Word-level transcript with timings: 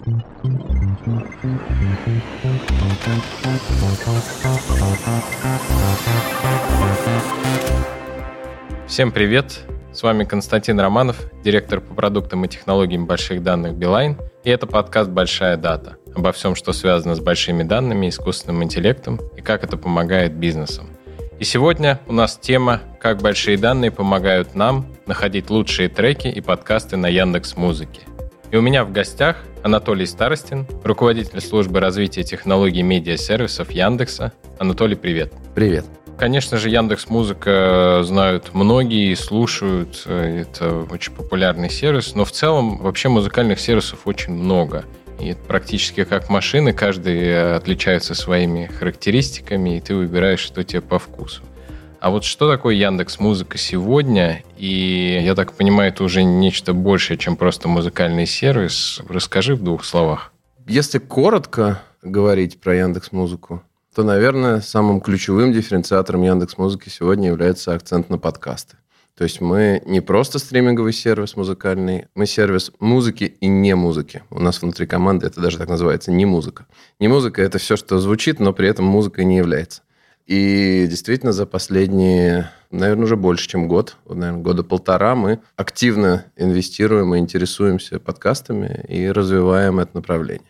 Всем 0.00 0.24
привет! 9.12 9.60
С 9.92 10.02
вами 10.02 10.24
Константин 10.24 10.80
Романов, 10.80 11.30
директор 11.44 11.82
по 11.82 11.92
продуктам 11.92 12.46
и 12.46 12.48
технологиям 12.48 13.04
больших 13.04 13.42
данных 13.42 13.74
Билайн, 13.74 14.16
и 14.42 14.48
это 14.48 14.66
подкаст 14.66 15.10
«Большая 15.10 15.58
дата» 15.58 15.98
обо 16.14 16.32
всем, 16.32 16.54
что 16.54 16.72
связано 16.72 17.14
с 17.14 17.20
большими 17.20 17.62
данными, 17.62 18.08
искусственным 18.08 18.64
интеллектом 18.64 19.20
и 19.36 19.42
как 19.42 19.64
это 19.64 19.76
помогает 19.76 20.32
бизнесам. 20.32 20.86
И 21.38 21.44
сегодня 21.44 22.00
у 22.06 22.14
нас 22.14 22.38
тема 22.38 22.80
«Как 23.00 23.20
большие 23.20 23.58
данные 23.58 23.90
помогают 23.90 24.54
нам 24.54 24.86
находить 25.06 25.50
лучшие 25.50 25.90
треки 25.90 26.28
и 26.28 26.40
подкасты 26.40 26.96
на 26.96 27.08
Яндекс 27.08 27.58
Музыке». 27.58 28.00
И 28.50 28.56
у 28.56 28.62
меня 28.62 28.84
в 28.84 28.90
гостях 28.90 29.36
Анатолий 29.62 30.06
Старостин, 30.06 30.66
руководитель 30.82 31.40
службы 31.40 31.78
развития 31.78 32.24
технологий 32.24 32.82
медиа-сервисов 32.82 33.70
Яндекса. 33.70 34.32
Анатолий, 34.58 34.96
привет. 34.96 35.32
Привет. 35.54 35.84
Конечно 36.18 36.58
же, 36.58 36.68
Яндекс 36.68 37.08
Музыка 37.08 38.02
знают 38.02 38.52
многие 38.52 39.12
и 39.12 39.14
слушают. 39.14 40.04
Это 40.04 40.84
очень 40.90 41.12
популярный 41.12 41.70
сервис, 41.70 42.16
но 42.16 42.24
в 42.24 42.32
целом 42.32 42.78
вообще 42.78 43.08
музыкальных 43.08 43.60
сервисов 43.60 44.00
очень 44.06 44.32
много. 44.32 44.84
И 45.20 45.28
это 45.28 45.40
практически 45.42 46.02
как 46.02 46.28
машины, 46.28 46.72
каждый 46.72 47.54
отличается 47.54 48.16
своими 48.16 48.66
характеристиками, 48.66 49.76
и 49.76 49.80
ты 49.80 49.94
выбираешь, 49.94 50.40
что 50.40 50.64
тебе 50.64 50.80
по 50.80 50.98
вкусу. 50.98 51.42
А 52.00 52.08
вот 52.08 52.24
что 52.24 52.50
такое 52.50 52.76
Яндекс 52.76 53.20
Музыка 53.20 53.58
сегодня? 53.58 54.42
И 54.56 55.20
я 55.22 55.34
так 55.34 55.52
понимаю, 55.52 55.92
это 55.92 56.02
уже 56.02 56.22
нечто 56.22 56.72
большее, 56.72 57.18
чем 57.18 57.36
просто 57.36 57.68
музыкальный 57.68 58.24
сервис. 58.24 59.02
Расскажи 59.06 59.54
в 59.54 59.62
двух 59.62 59.84
словах. 59.84 60.32
Если 60.66 60.96
коротко 60.96 61.82
говорить 62.00 62.58
про 62.58 62.74
Яндекс 62.74 63.12
Музыку, 63.12 63.62
то, 63.94 64.02
наверное, 64.02 64.62
самым 64.62 65.02
ключевым 65.02 65.52
дифференциатором 65.52 66.22
Яндекс 66.22 66.56
Музыки 66.56 66.88
сегодня 66.88 67.28
является 67.28 67.74
акцент 67.74 68.08
на 68.08 68.16
подкасты. 68.16 68.78
То 69.14 69.24
есть 69.24 69.42
мы 69.42 69.82
не 69.84 70.00
просто 70.00 70.38
стриминговый 70.38 70.94
сервис 70.94 71.36
музыкальный, 71.36 72.06
мы 72.14 72.24
сервис 72.24 72.72
музыки 72.80 73.24
и 73.24 73.46
не 73.46 73.74
музыки. 73.74 74.22
У 74.30 74.40
нас 74.40 74.62
внутри 74.62 74.86
команды 74.86 75.26
это 75.26 75.42
даже 75.42 75.58
так 75.58 75.68
называется, 75.68 76.10
не 76.10 76.24
музыка. 76.24 76.64
Не 76.98 77.08
музыка– 77.08 77.42
это 77.44 77.58
все, 77.58 77.76
что 77.76 77.98
звучит, 77.98 78.40
но 78.40 78.54
при 78.54 78.68
этом 78.68 78.86
музыкой 78.86 79.26
не 79.26 79.36
является. 79.36 79.82
И 80.30 80.86
действительно 80.88 81.32
за 81.32 81.44
последние, 81.44 82.52
наверное, 82.70 83.02
уже 83.02 83.16
больше, 83.16 83.48
чем 83.48 83.66
год, 83.66 83.96
наверное, 84.08 84.40
года 84.40 84.62
полтора 84.62 85.16
мы 85.16 85.40
активно 85.56 86.24
инвестируем 86.36 87.16
и 87.16 87.18
интересуемся 87.18 87.98
подкастами 87.98 88.84
и 88.86 89.08
развиваем 89.08 89.80
это 89.80 89.90
направление. 89.96 90.46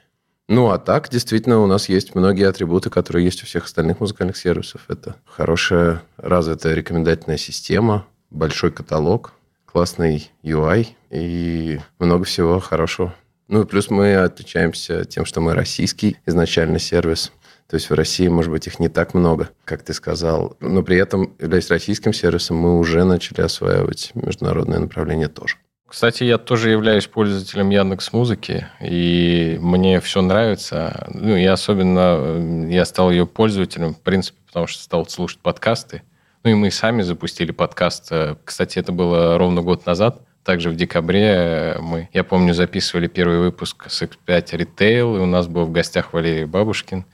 Ну, 0.51 0.69
а 0.69 0.77
так, 0.77 1.09
действительно, 1.09 1.61
у 1.61 1.67
нас 1.67 1.89
есть 1.89 2.15
многие 2.15 2.47
атрибуты, 2.47 2.91
которые 2.91 3.25
есть 3.25 3.43
у 3.43 3.47
всех 3.47 3.65
остальных 3.65 4.01
музыкальных 4.01 4.37
сервисов. 4.37 4.83
Это 4.89 5.17
хорошая 5.25 6.03
развитая 6.19 6.75
рекомендательная 6.75 7.39
система, 7.39 8.05
большой 8.29 8.73
каталог, 8.73 9.33
классный 9.65 10.31
UI 10.43 10.89
и 11.09 11.81
много 11.99 12.25
всего 12.25 12.61
хорошего. 12.61 13.15
Ну, 13.49 13.63
и 13.63 13.67
плюс 13.67 13.89
мы 13.89 14.15
отличаемся 14.17 15.07
тем, 15.07 15.25
что 15.25 15.41
мы 15.41 15.55
российский 15.55 16.19
изначально 16.27 16.79
сервис. 16.79 17.33
То 17.71 17.77
есть 17.77 17.89
в 17.89 17.95
России, 17.95 18.27
может 18.27 18.51
быть, 18.51 18.67
их 18.67 18.81
не 18.81 18.89
так 18.89 19.15
много, 19.15 19.51
как 19.65 19.85
ты 19.85 19.95
сказал. 19.95 20.57
Но 20.59 20.83
при 20.83 20.97
этом, 20.97 21.35
являясь 21.39 21.71
российским 21.71 22.13
сервисом, 22.13 22.57
мы 22.57 22.77
уже 22.77 23.05
начали 23.05 23.43
осваивать 23.43 24.11
международное 24.15 24.81
направление 24.81 25.29
тоже. 25.29 25.55
Кстати, 25.87 26.25
я 26.25 26.39
тоже 26.39 26.71
являюсь 26.71 27.07
пользователем 27.07 27.71
Яндекс 27.71 28.13
Музыки, 28.13 28.67
и 28.81 29.57
мне 29.61 30.01
все 30.01 30.21
нравится. 30.21 31.07
Ну, 31.15 31.37
и 31.37 31.45
особенно 31.45 32.17
э, 32.19 32.67
я 32.71 32.85
стал 32.85 33.13
ее 33.13 33.25
пользователем, 33.25 33.95
в 33.95 34.01
принципе, 34.01 34.39
потому 34.47 34.67
что 34.67 34.83
стал 34.83 35.07
слушать 35.07 35.39
подкасты. 35.39 36.03
Ну, 36.43 36.51
и 36.51 36.55
мы 36.55 36.73
сами 36.73 37.03
запустили 37.03 37.53
подкаст. 37.53 38.09
Э, 38.11 38.35
кстати, 38.45 38.81
это 38.81 38.91
было 38.91 39.39
ровно 39.39 39.63
год 39.63 39.87
назад. 39.87 40.23
Также 40.43 40.71
в 40.71 40.77
декабре 40.77 41.77
мы, 41.81 42.09
я 42.13 42.25
помню, 42.25 42.53
записывали 42.53 43.07
первый 43.07 43.39
выпуск 43.39 43.87
с 43.89 44.03
X5 44.03 44.19
Retail, 44.27 45.17
и 45.17 45.21
у 45.21 45.27
нас 45.27 45.47
был 45.47 45.67
в 45.67 45.73
гостях 45.73 46.13
Валерий 46.13 46.47
Бабушкин. 46.47 47.05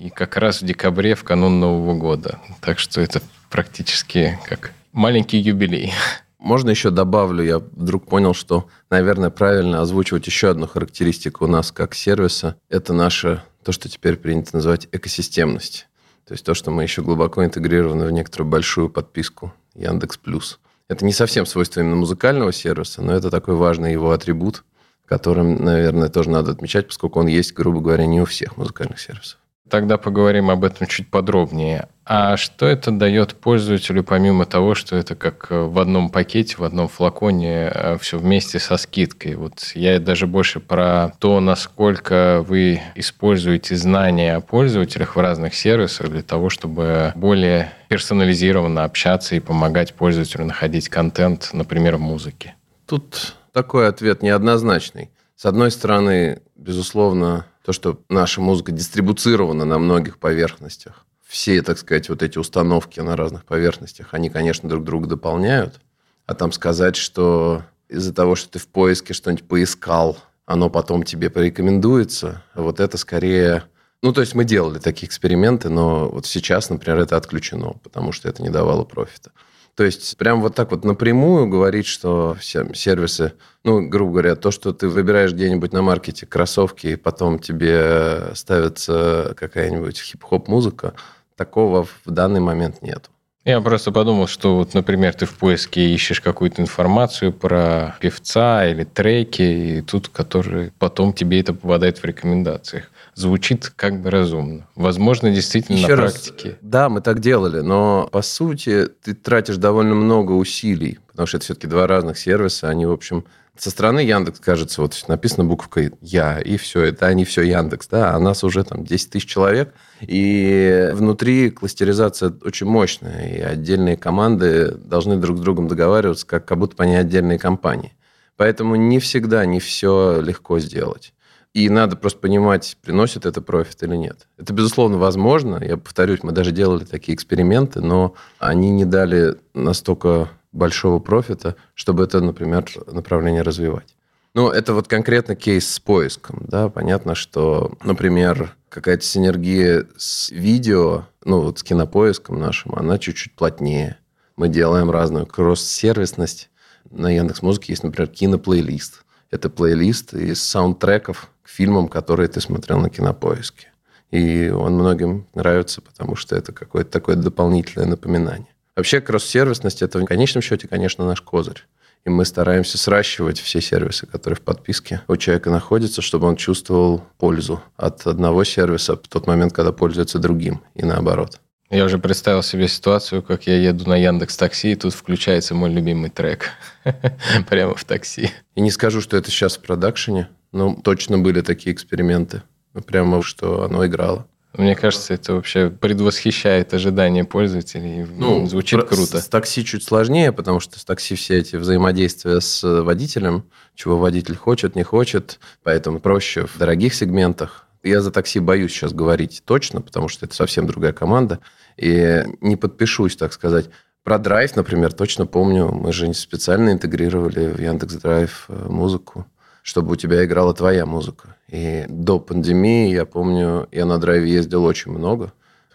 И 0.00 0.08
как 0.08 0.38
раз 0.38 0.62
в 0.62 0.64
декабре, 0.64 1.14
в 1.14 1.24
канун 1.24 1.60
Нового 1.60 1.92
года. 1.92 2.40
Так 2.62 2.78
что 2.78 3.02
это 3.02 3.20
практически 3.50 4.38
как 4.48 4.72
маленький 4.92 5.36
юбилей. 5.36 5.92
Можно 6.38 6.70
еще 6.70 6.88
добавлю, 6.88 7.44
я 7.44 7.58
вдруг 7.58 8.06
понял, 8.06 8.32
что, 8.32 8.66
наверное, 8.88 9.28
правильно 9.28 9.82
озвучивать 9.82 10.26
еще 10.26 10.48
одну 10.48 10.66
характеристику 10.66 11.44
у 11.44 11.48
нас 11.48 11.70
как 11.70 11.94
сервиса. 11.94 12.56
Это 12.70 12.94
наше, 12.94 13.42
то, 13.62 13.72
что 13.72 13.90
теперь 13.90 14.16
принято 14.16 14.56
называть 14.56 14.88
экосистемность. 14.90 15.86
То 16.26 16.32
есть 16.32 16.46
то, 16.46 16.54
что 16.54 16.70
мы 16.70 16.82
еще 16.82 17.02
глубоко 17.02 17.44
интегрированы 17.44 18.06
в 18.06 18.10
некоторую 18.10 18.48
большую 18.48 18.88
подписку 18.88 19.52
Яндекс 19.74 20.16
Плюс. 20.16 20.60
Это 20.88 21.04
не 21.04 21.12
совсем 21.12 21.44
свойство 21.44 21.80
именно 21.80 21.96
музыкального 21.96 22.54
сервиса, 22.54 23.02
но 23.02 23.12
это 23.12 23.30
такой 23.30 23.54
важный 23.54 23.92
его 23.92 24.12
атрибут, 24.12 24.64
которым, 25.04 25.62
наверное, 25.62 26.08
тоже 26.08 26.30
надо 26.30 26.52
отмечать, 26.52 26.86
поскольку 26.86 27.20
он 27.20 27.26
есть, 27.26 27.52
грубо 27.52 27.82
говоря, 27.82 28.06
не 28.06 28.22
у 28.22 28.24
всех 28.24 28.56
музыкальных 28.56 28.98
сервисов. 28.98 29.39
Тогда 29.70 29.98
поговорим 29.98 30.50
об 30.50 30.64
этом 30.64 30.88
чуть 30.88 31.08
подробнее. 31.08 31.88
А 32.04 32.36
что 32.36 32.66
это 32.66 32.90
дает 32.90 33.36
пользователю, 33.36 34.02
помимо 34.02 34.44
того, 34.44 34.74
что 34.74 34.96
это 34.96 35.14
как 35.14 35.46
э, 35.50 35.60
в 35.60 35.78
одном 35.78 36.10
пакете, 36.10 36.56
в 36.58 36.64
одном 36.64 36.88
флаконе, 36.88 37.70
э, 37.72 37.98
все 38.00 38.18
вместе 38.18 38.58
со 38.58 38.76
скидкой? 38.76 39.36
Вот 39.36 39.70
я 39.76 40.00
даже 40.00 40.26
больше 40.26 40.58
про 40.58 41.12
то, 41.20 41.38
насколько 41.38 42.44
вы 42.44 42.80
используете 42.96 43.76
знания 43.76 44.34
о 44.34 44.40
пользователях 44.40 45.14
в 45.14 45.20
разных 45.20 45.54
сервисах 45.54 46.08
для 46.08 46.22
того, 46.22 46.50
чтобы 46.50 47.12
более 47.14 47.72
персонализированно 47.88 48.82
общаться 48.82 49.36
и 49.36 49.40
помогать 49.40 49.94
пользователю 49.94 50.46
находить 50.46 50.88
контент, 50.88 51.50
например, 51.52 51.96
в 51.96 52.00
музыке. 52.00 52.56
Тут 52.86 53.36
такой 53.52 53.86
ответ 53.86 54.20
неоднозначный. 54.20 55.10
С 55.36 55.46
одной 55.46 55.70
стороны, 55.70 56.40
безусловно, 56.56 57.46
то, 57.64 57.72
что 57.72 58.00
наша 58.08 58.40
музыка 58.40 58.72
дистрибуцирована 58.72 59.64
на 59.64 59.78
многих 59.78 60.18
поверхностях, 60.18 61.04
все, 61.26 61.62
так 61.62 61.78
сказать, 61.78 62.08
вот 62.08 62.22
эти 62.22 62.38
установки 62.38 63.00
на 63.00 63.16
разных 63.16 63.44
поверхностях, 63.44 64.14
они, 64.14 64.30
конечно, 64.30 64.68
друг 64.68 64.84
друга 64.84 65.06
дополняют. 65.06 65.80
А 66.26 66.34
там 66.34 66.52
сказать, 66.52 66.96
что 66.96 67.62
из-за 67.88 68.12
того, 68.12 68.34
что 68.34 68.50
ты 68.50 68.58
в 68.58 68.66
поиске 68.66 69.14
что-нибудь 69.14 69.46
поискал, 69.46 70.18
оно 70.46 70.70
потом 70.70 71.04
тебе 71.04 71.30
порекомендуется, 71.30 72.42
вот 72.54 72.80
это 72.80 72.96
скорее... 72.98 73.64
Ну, 74.02 74.12
то 74.12 74.22
есть 74.22 74.34
мы 74.34 74.44
делали 74.44 74.78
такие 74.78 75.06
эксперименты, 75.06 75.68
но 75.68 76.08
вот 76.08 76.26
сейчас, 76.26 76.70
например, 76.70 76.98
это 76.98 77.16
отключено, 77.16 77.74
потому 77.82 78.12
что 78.12 78.28
это 78.28 78.42
не 78.42 78.48
давало 78.48 78.84
профита. 78.84 79.30
То 79.74 79.84
есть 79.84 80.16
прям 80.16 80.40
вот 80.40 80.54
так 80.54 80.70
вот 80.70 80.84
напрямую 80.84 81.48
говорить, 81.48 81.86
что 81.86 82.36
все 82.38 82.66
сервисы, 82.74 83.32
ну, 83.64 83.88
грубо 83.88 84.12
говоря, 84.12 84.36
то, 84.36 84.50
что 84.50 84.72
ты 84.72 84.88
выбираешь 84.88 85.32
где-нибудь 85.32 85.72
на 85.72 85.82
маркете 85.82 86.26
кроссовки, 86.26 86.88
и 86.88 86.96
потом 86.96 87.38
тебе 87.38 88.34
ставится 88.34 89.34
какая-нибудь 89.36 89.98
хип-хоп 89.98 90.48
музыка, 90.48 90.94
такого 91.36 91.84
в 92.04 92.10
данный 92.10 92.40
момент 92.40 92.82
нет. 92.82 93.10
Я 93.46 93.62
просто 93.62 93.90
подумал, 93.90 94.26
что 94.26 94.56
вот, 94.56 94.74
например, 94.74 95.14
ты 95.14 95.24
в 95.24 95.38
поиске 95.38 95.88
ищешь 95.88 96.20
какую-то 96.20 96.60
информацию 96.60 97.32
про 97.32 97.96
певца 97.98 98.66
или 98.66 98.84
треки, 98.84 99.42
и 99.42 99.80
тут, 99.80 100.08
который 100.08 100.72
потом 100.78 101.14
тебе 101.14 101.40
это 101.40 101.54
попадает 101.54 101.98
в 101.98 102.04
рекомендациях 102.04 102.90
звучит 103.14 103.72
как 103.74 104.00
бы 104.00 104.10
разумно. 104.10 104.66
Возможно, 104.74 105.30
действительно 105.30 105.76
Еще 105.76 105.94
на 105.94 106.02
раз, 106.02 106.12
практике. 106.12 106.58
Да, 106.60 106.88
мы 106.88 107.00
так 107.00 107.20
делали, 107.20 107.60
но 107.60 108.08
по 108.10 108.22
сути 108.22 108.88
ты 109.02 109.14
тратишь 109.14 109.56
довольно 109.56 109.94
много 109.94 110.32
усилий, 110.32 110.98
потому 111.08 111.26
что 111.26 111.36
это 111.38 111.44
все-таки 111.44 111.66
два 111.66 111.86
разных 111.86 112.18
сервиса, 112.18 112.68
они, 112.68 112.86
в 112.86 112.92
общем, 112.92 113.24
со 113.60 113.70
стороны 113.70 114.00
Яндекс, 114.00 114.40
кажется, 114.40 114.80
вот 114.80 115.04
написано 115.08 115.44
буковкой 115.44 115.92
«Я», 116.00 116.38
и 116.38 116.56
все, 116.56 116.84
это 116.84 117.06
они 117.06 117.26
все 117.26 117.42
Яндекс, 117.42 117.88
да, 117.88 118.14
а 118.14 118.18
нас 118.18 118.42
уже 118.42 118.64
там 118.64 118.84
10 118.84 119.10
тысяч 119.10 119.26
человек, 119.26 119.74
и 120.00 120.90
внутри 120.94 121.50
кластеризация 121.50 122.32
очень 122.42 122.66
мощная, 122.66 123.28
и 123.28 123.40
отдельные 123.40 123.98
команды 123.98 124.70
должны 124.70 125.16
друг 125.16 125.36
с 125.36 125.40
другом 125.40 125.68
договариваться, 125.68 126.26
как, 126.26 126.46
как 126.46 126.58
будто 126.58 126.76
бы 126.76 126.84
они 126.84 126.96
отдельные 126.96 127.38
компании. 127.38 127.92
Поэтому 128.36 128.76
не 128.76 128.98
всегда 128.98 129.44
не 129.44 129.60
все 129.60 130.22
легко 130.22 130.58
сделать. 130.58 131.12
И 131.52 131.68
надо 131.68 131.96
просто 131.96 132.20
понимать, 132.20 132.76
приносит 132.80 133.26
это 133.26 133.42
профит 133.42 133.82
или 133.82 133.96
нет. 133.96 134.28
Это, 134.38 134.52
безусловно, 134.52 134.98
возможно. 134.98 135.60
Я 135.62 135.76
повторюсь, 135.76 136.22
мы 136.22 136.30
даже 136.30 136.52
делали 136.52 136.84
такие 136.84 137.16
эксперименты, 137.16 137.80
но 137.80 138.14
они 138.38 138.70
не 138.70 138.84
дали 138.84 139.36
настолько 139.52 140.28
большого 140.52 141.00
профита, 141.00 141.56
чтобы 141.74 142.04
это, 142.04 142.20
например, 142.20 142.66
направление 142.86 143.42
развивать. 143.42 143.96
Ну, 144.32 144.48
это 144.48 144.74
вот 144.74 144.86
конкретно 144.86 145.34
кейс 145.34 145.68
с 145.68 145.80
поиском. 145.80 146.44
Да? 146.46 146.68
Понятно, 146.68 147.16
что, 147.16 147.72
например, 147.82 148.54
какая-то 148.68 149.04
синергия 149.04 149.86
с 149.96 150.30
видео, 150.30 151.06
ну, 151.24 151.40
вот 151.40 151.58
с 151.58 151.64
кинопоиском 151.64 152.38
нашим, 152.38 152.76
она 152.76 152.98
чуть-чуть 152.98 153.34
плотнее. 153.34 153.98
Мы 154.36 154.48
делаем 154.48 154.88
разную 154.88 155.26
кросс-сервисность. 155.26 156.48
На 156.90 157.10
Яндекс.Музыке 157.10 157.72
есть, 157.72 157.82
например, 157.82 158.08
киноплейлист 158.08 159.04
Это 159.30 159.48
плейлист 159.48 160.14
из 160.14 160.42
саундтреков 160.42 161.30
к 161.42 161.48
фильмам, 161.48 161.88
которые 161.88 162.28
ты 162.28 162.40
смотрел 162.40 162.78
на 162.78 162.90
кинопоиске. 162.90 163.68
И 164.10 164.48
он 164.48 164.74
многим 164.74 165.26
нравится, 165.34 165.80
потому 165.80 166.16
что 166.16 166.34
это 166.34 166.52
какое-то 166.52 166.90
такое 166.90 167.16
дополнительное 167.16 167.86
напоминание. 167.86 168.48
Вообще, 168.74 169.00
кросс-сервисность– 169.00 169.82
это 169.82 169.98
в 169.98 170.04
конечном 170.04 170.42
счете, 170.42 170.66
конечно, 170.66 171.04
наш 171.06 171.20
козырь. 171.20 171.64
И 172.04 172.10
мы 172.10 172.24
стараемся 172.24 172.78
сращивать 172.78 173.38
все 173.38 173.60
сервисы, 173.60 174.06
которые 174.06 174.36
в 174.36 174.40
подписке 174.40 175.02
у 175.06 175.16
человека 175.16 175.50
находятся, 175.50 176.00
чтобы 176.02 176.26
он 176.26 176.36
чувствовал 176.36 177.04
пользу 177.18 177.62
от 177.76 178.06
одного 178.06 178.42
сервиса 178.42 178.96
в 178.96 179.06
тот 179.06 179.26
момент, 179.26 179.52
когда 179.52 179.70
пользуется 179.70 180.18
другим, 180.18 180.62
и 180.74 180.82
наоборот. 180.82 181.40
Я 181.70 181.84
уже 181.84 181.98
представил 181.98 182.42
себе 182.42 182.66
ситуацию, 182.66 183.22
как 183.22 183.46
я 183.46 183.56
еду 183.56 183.88
на 183.88 183.96
Яндекс 183.96 184.36
Такси, 184.36 184.72
и 184.72 184.74
тут 184.74 184.92
включается 184.92 185.54
мой 185.54 185.70
любимый 185.70 186.10
трек 186.10 186.50
прямо 187.48 187.76
в 187.76 187.84
такси. 187.84 188.30
И 188.56 188.60
не 188.60 188.72
скажу, 188.72 189.00
что 189.00 189.16
это 189.16 189.30
сейчас 189.30 189.56
в 189.56 189.60
продакшене, 189.60 190.28
но 190.50 190.74
точно 190.74 191.18
были 191.18 191.42
такие 191.42 191.72
эксперименты. 191.72 192.42
Прямо 192.86 193.22
что 193.22 193.62
оно 193.62 193.86
играло. 193.86 194.26
Мне 194.54 194.74
кажется, 194.74 195.14
это 195.14 195.34
вообще 195.34 195.70
предвосхищает 195.70 196.74
ожидания 196.74 197.24
пользователей. 197.24 198.04
Ну, 198.16 198.46
Звучит 198.46 198.82
круто. 198.82 199.20
С, 199.20 199.26
с 199.26 199.28
такси 199.28 199.64
чуть 199.64 199.84
сложнее, 199.84 200.32
потому 200.32 200.58
что 200.58 200.80
с 200.80 200.84
такси 200.84 201.14
все 201.14 201.38
эти 201.38 201.54
взаимодействия 201.54 202.40
с 202.40 202.82
водителем, 202.82 203.44
чего 203.76 203.96
водитель 203.96 204.34
хочет, 204.34 204.74
не 204.74 204.82
хочет, 204.82 205.38
поэтому 205.62 206.00
проще 206.00 206.46
в 206.46 206.58
дорогих 206.58 206.94
сегментах. 206.94 207.68
Я 207.82 208.00
за 208.00 208.10
такси 208.10 208.40
боюсь 208.40 208.72
сейчас 208.72 208.92
говорить 208.92 209.42
точно, 209.44 209.80
потому 209.80 210.08
что 210.08 210.26
это 210.26 210.34
совсем 210.34 210.66
другая 210.66 210.92
команда, 210.92 211.40
и 211.76 212.24
не 212.40 212.56
подпишусь, 212.56 213.16
так 213.16 213.32
сказать. 213.32 213.70
Про 214.02 214.18
драйв, 214.18 214.56
например, 214.56 214.92
точно 214.92 215.26
помню, 215.26 215.70
мы 215.72 215.92
же 215.92 216.12
специально 216.14 216.70
интегрировали 216.70 217.52
в 217.52 217.60
Яндекс 217.60 217.94
Драйв 217.94 218.46
э, 218.48 218.66
музыку 218.68 219.26
чтобы 219.62 219.92
у 219.92 219.96
тебя 219.96 220.24
играла 220.24 220.54
твоя 220.54 220.86
музыка. 220.86 221.36
И 221.48 221.84
до 221.88 222.18
пандемии, 222.18 222.92
я 222.92 223.04
помню, 223.04 223.68
я 223.70 223.84
на 223.84 223.98
драйве 223.98 224.32
ездил 224.32 224.64
очень 224.64 224.90
много. 224.92 225.32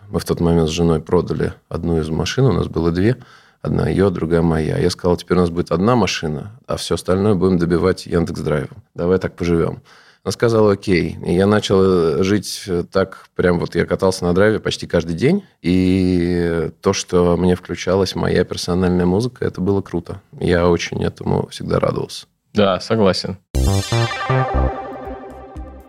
Мы 0.10 0.20
в 0.20 0.26
тот 0.26 0.40
момент 0.40 0.70
с 0.70 0.72
женой 0.72 1.02
продали 1.02 1.54
одну 1.70 2.00
из 2.00 2.10
машин, 2.10 2.46
у 2.46 2.54
нас 2.54 2.68
было 2.68 2.92
две. 2.92 3.18
Одна 3.62 3.90
ее, 3.90 4.12
другая 4.12 4.44
моя. 4.44 4.78
Я 4.78 4.92
сказал, 4.92 5.18
теперь 5.18 5.38
у 5.38 5.42
нас 5.42 5.50
будет 5.50 5.72
одна 5.72 5.96
машина, 5.96 6.52
а 6.68 6.78
все 6.78 6.96
остальное 6.96 7.34
будем 7.34 7.58
добивать 7.58 8.06
Яндекс 8.06 8.42
Драйвом. 8.42 8.84
Давай 8.94 9.18
так 9.18 9.36
поживем. 9.36 9.82
Она 10.26 10.32
сказала, 10.32 10.72
окей. 10.72 11.18
И 11.24 11.36
я 11.36 11.46
начал 11.46 12.24
жить 12.24 12.68
так, 12.92 13.28
прям 13.36 13.60
вот 13.60 13.76
я 13.76 13.86
катался 13.86 14.26
на 14.26 14.34
драйве 14.34 14.60
почти 14.60 14.88
каждый 14.88 15.16
день. 15.16 15.44
И 15.62 16.72
то, 16.82 16.94
что 16.94 17.38
мне 17.38 17.56
включалась 17.56 18.16
моя 18.16 18.44
персональная 18.44 19.06
музыка, 19.06 19.46
это 19.46 19.62
было 19.62 19.82
круто. 19.82 20.22
Я 20.40 20.68
очень 20.68 21.04
этому 21.04 21.48
всегда 21.50 21.80
радовался. 21.80 22.26
Да, 22.56 22.80
согласен. 22.80 23.38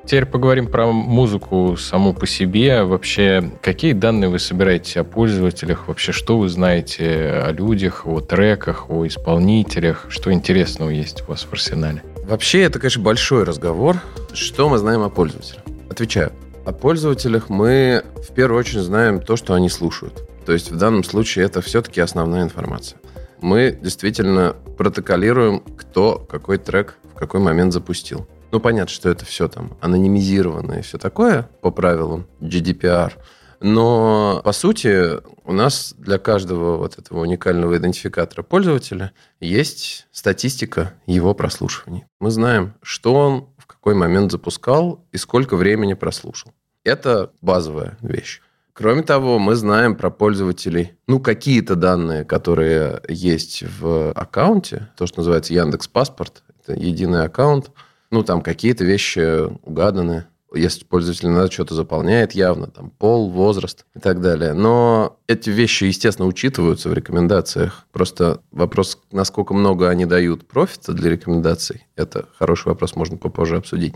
Теперь 0.05 0.27
поговорим 0.27 0.71
про 0.71 0.93
музыку 0.93 1.75
саму 1.79 2.13
по 2.13 2.27
себе. 2.27 2.83
Вообще, 2.83 3.53
какие 3.63 3.95
данные 3.95 4.29
вы 4.29 4.39
собираете 4.39 5.01
о 5.01 5.05
пользователях? 5.05 5.89
Вообще, 5.89 6.13
что 6.13 6.37
вы 6.37 6.51
знаете 6.51 7.43
о 7.43 7.53
людях, 7.53 8.07
о 8.07 8.21
треках, 8.21 8.91
о 8.91 9.07
исполнителях? 9.07 10.05
Что 10.11 10.31
интересного 10.31 10.91
есть 10.91 11.23
у 11.27 11.31
вас 11.31 11.45
в 11.45 11.53
арсенале? 11.55 12.03
Вообще, 12.27 12.63
это, 12.63 12.81
конечно, 12.81 13.05
большой 13.05 13.45
разговор. 13.45 13.99
Что 14.33 14.69
мы 14.69 14.79
знаем 14.79 15.03
о 15.03 15.11
пользователях? 15.11 15.63
Отвечаю. 15.89 16.33
О 16.65 16.73
пользователях 16.73 17.49
мы 17.49 18.03
в 18.17 18.35
первую 18.35 18.59
очередь 18.59 18.83
знаем 18.83 19.21
то, 19.21 19.37
что 19.37 19.55
они 19.55 19.69
слушают. 19.69 20.29
То 20.45 20.53
есть 20.53 20.73
в 20.73 20.77
данном 20.77 21.05
случае 21.05 21.45
это 21.45 21.61
все-таки 21.61 22.01
основная 22.01 22.43
информация. 22.43 22.99
Мы 23.41 23.79
действительно 23.81 24.57
протоколируем, 24.77 25.61
кто 25.61 26.19
какой 26.19 26.59
трек 26.59 26.99
в 27.15 27.17
какой 27.17 27.39
момент 27.39 27.73
запустил. 27.73 28.27
Ну, 28.51 28.59
понятно, 28.59 28.93
что 28.93 29.09
это 29.09 29.25
все 29.25 29.47
там 29.47 29.77
анонимизировано 29.81 30.81
и 30.81 30.83
все 30.83 30.99
такое 30.99 31.49
по 31.61 31.71
правилам 31.71 32.27
GDPR. 32.41 33.13
Но, 33.61 34.41
по 34.45 34.53
сути, 34.53 35.21
у 35.45 35.53
нас 35.53 35.95
для 35.99 36.19
каждого 36.19 36.77
вот 36.77 36.99
этого 36.99 37.21
уникального 37.21 37.77
идентификатора 37.77 38.43
пользователя 38.43 39.13
есть 39.41 40.07
статистика 40.13 40.95
его 41.07 41.35
прослушиваний. 41.35 42.05
Мы 42.21 42.31
знаем, 42.31 42.75
что 42.83 43.15
он 43.15 43.49
в 43.59 43.67
какой 43.67 43.95
момент 43.95 44.33
запускал 44.33 45.05
и 45.13 45.17
сколько 45.17 45.57
времени 45.57 45.95
прослушал. 45.95 46.53
Это 46.85 47.33
базовая 47.41 47.99
вещь. 48.01 48.41
Кроме 48.73 49.03
того, 49.03 49.39
мы 49.39 49.55
знаем 49.55 49.97
про 49.97 50.11
пользователей, 50.11 50.99
ну, 51.07 51.19
какие-то 51.19 51.77
данные, 51.77 52.25
которые 52.25 53.01
есть 53.09 53.65
в 53.81 54.13
аккаунте, 54.13 54.91
то, 54.99 55.07
что 55.07 55.21
называется 55.21 55.55
Яндекс 55.55 55.89
Паспорт, 55.89 56.43
это 56.61 56.75
единый 56.75 57.25
аккаунт, 57.25 57.71
ну, 58.11 58.23
там 58.23 58.43
какие-то 58.43 58.85
вещи 58.85 59.47
угаданы, 59.65 60.27
если 60.57 60.85
пользователь 60.85 61.29
надо 61.29 61.51
что-то 61.51 61.75
заполняет 61.75 62.33
явно, 62.33 62.67
там 62.69 62.91
пол, 62.91 63.31
возраст 63.31 63.85
и 63.95 64.01
так 64.01 64.21
далее. 64.21 64.53
Но 64.53 65.19
эти 65.27 65.51
вещи, 65.51 65.85
естественно, 65.85 66.27
учитываются 66.27 66.89
в 66.89 66.95
рекомендациях. 66.95 67.85
Просто 67.93 68.41
вопрос, 68.51 68.99
насколько 69.13 69.55
много 69.55 69.89
они 69.89 70.07
дают 70.07 70.47
профита 70.47 70.93
для 70.93 71.11
рекомендаций, 71.11 71.87
это 71.97 72.29
хороший 72.39 72.69
вопрос, 72.69 72.97
можно 72.97 73.17
попозже 73.17 73.57
обсудить. 73.57 73.95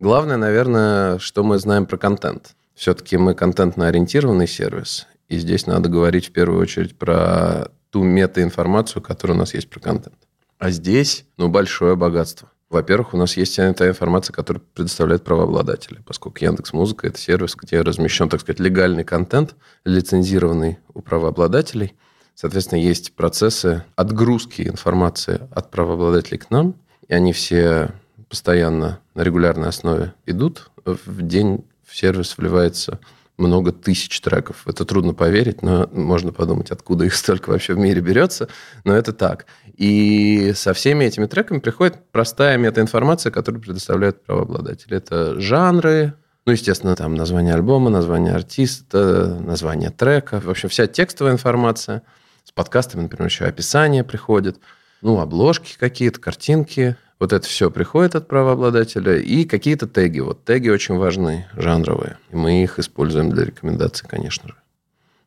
Главное, 0.00 0.36
наверное, 0.36 1.18
что 1.18 1.42
мы 1.42 1.58
знаем 1.58 1.86
про 1.86 1.96
контент. 1.96 2.54
Все-таки 2.74 3.16
мы 3.16 3.34
контентно-ориентированный 3.34 4.46
сервис, 4.46 5.08
и 5.28 5.38
здесь 5.38 5.66
надо 5.66 5.88
говорить 5.88 6.28
в 6.28 6.32
первую 6.32 6.60
очередь 6.60 6.96
про 6.96 7.72
ту 7.90 8.04
метаинформацию, 8.04 9.02
которая 9.02 9.36
у 9.36 9.40
нас 9.40 9.54
есть 9.54 9.68
про 9.68 9.80
контент. 9.80 10.14
А 10.58 10.70
здесь, 10.70 11.24
ну, 11.36 11.48
большое 11.48 11.96
богатство. 11.96 12.50
Во-первых, 12.70 13.14
у 13.14 13.16
нас 13.16 13.36
есть 13.38 13.56
та 13.56 13.88
информация, 13.88 14.34
которую 14.34 14.62
предоставляют 14.74 15.24
правообладатели, 15.24 16.00
поскольку 16.04 16.44
Яндекс 16.44 16.74
Музыка– 16.74 17.06
это 17.08 17.18
сервис, 17.18 17.54
где 17.56 17.80
размещен, 17.80 18.28
так 18.28 18.42
сказать, 18.42 18.60
легальный 18.60 19.04
контент, 19.04 19.54
лицензированный 19.84 20.78
у 20.92 21.00
правообладателей. 21.00 21.94
Соответственно, 22.34 22.80
есть 22.80 23.14
процессы 23.14 23.84
отгрузки 23.96 24.68
информации 24.68 25.48
от 25.50 25.70
правообладателей 25.70 26.38
к 26.38 26.50
нам, 26.50 26.74
и 27.08 27.14
они 27.14 27.32
все 27.32 27.94
постоянно 28.28 29.00
на 29.14 29.22
регулярной 29.22 29.68
основе 29.68 30.12
идут. 30.26 30.70
В 30.84 31.22
день 31.22 31.64
в 31.86 31.96
сервис 31.96 32.36
вливается 32.36 33.00
много 33.38 33.72
тысяч 33.72 34.20
треков. 34.20 34.66
Это 34.66 34.84
трудно 34.84 35.14
поверить, 35.14 35.62
но 35.62 35.88
можно 35.92 36.32
подумать, 36.32 36.70
откуда 36.70 37.04
их 37.04 37.14
столько 37.14 37.50
вообще 37.50 37.74
в 37.74 37.78
мире 37.78 38.00
берется. 38.00 38.48
Но 38.84 38.94
это 38.94 39.12
так. 39.12 39.46
И 39.76 40.52
со 40.54 40.74
всеми 40.74 41.04
этими 41.04 41.26
треками 41.26 41.60
приходит 41.60 42.10
простая 42.10 42.58
метаинформация, 42.58 43.30
которую 43.30 43.62
предоставляют 43.62 44.24
правообладатели. 44.24 44.96
Это 44.96 45.40
жанры, 45.40 46.14
ну, 46.44 46.52
естественно, 46.52 46.96
там 46.96 47.14
название 47.14 47.54
альбома, 47.54 47.90
название 47.90 48.34
артиста, 48.34 49.38
название 49.40 49.90
трека. 49.90 50.40
В 50.40 50.50
общем, 50.50 50.68
вся 50.68 50.86
текстовая 50.86 51.32
информация. 51.32 52.02
С 52.44 52.50
подкастами, 52.50 53.02
например, 53.02 53.26
еще 53.28 53.44
описание 53.44 54.02
приходит. 54.02 54.58
Ну, 55.00 55.20
обложки 55.20 55.76
какие-то, 55.78 56.20
картинки– 56.20 56.96
вот 57.18 57.32
это 57.32 57.46
все 57.46 57.70
приходит 57.70 58.14
от 58.14 58.28
правообладателя 58.28 59.16
и 59.18 59.44
какие-то 59.44 59.86
теги. 59.86 60.20
Вот 60.20 60.44
теги 60.44 60.68
очень 60.68 60.96
важны, 60.96 61.46
жанровые. 61.56 62.18
И 62.30 62.36
мы 62.36 62.62
их 62.62 62.78
используем 62.78 63.30
для 63.30 63.44
рекомендаций, 63.44 64.08
конечно 64.08 64.48
же. 64.48 64.54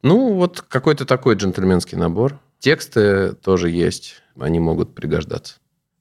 Ну, 0.01 0.33
вот 0.33 0.61
какой-то 0.61 1.05
такой 1.05 1.35
джентльменский 1.35 1.97
набор. 1.97 2.39
Тексты 2.59 3.33
тоже 3.33 3.69
есть, 3.69 4.21
они 4.39 4.59
могут 4.59 4.95
пригождаться. 4.95 5.55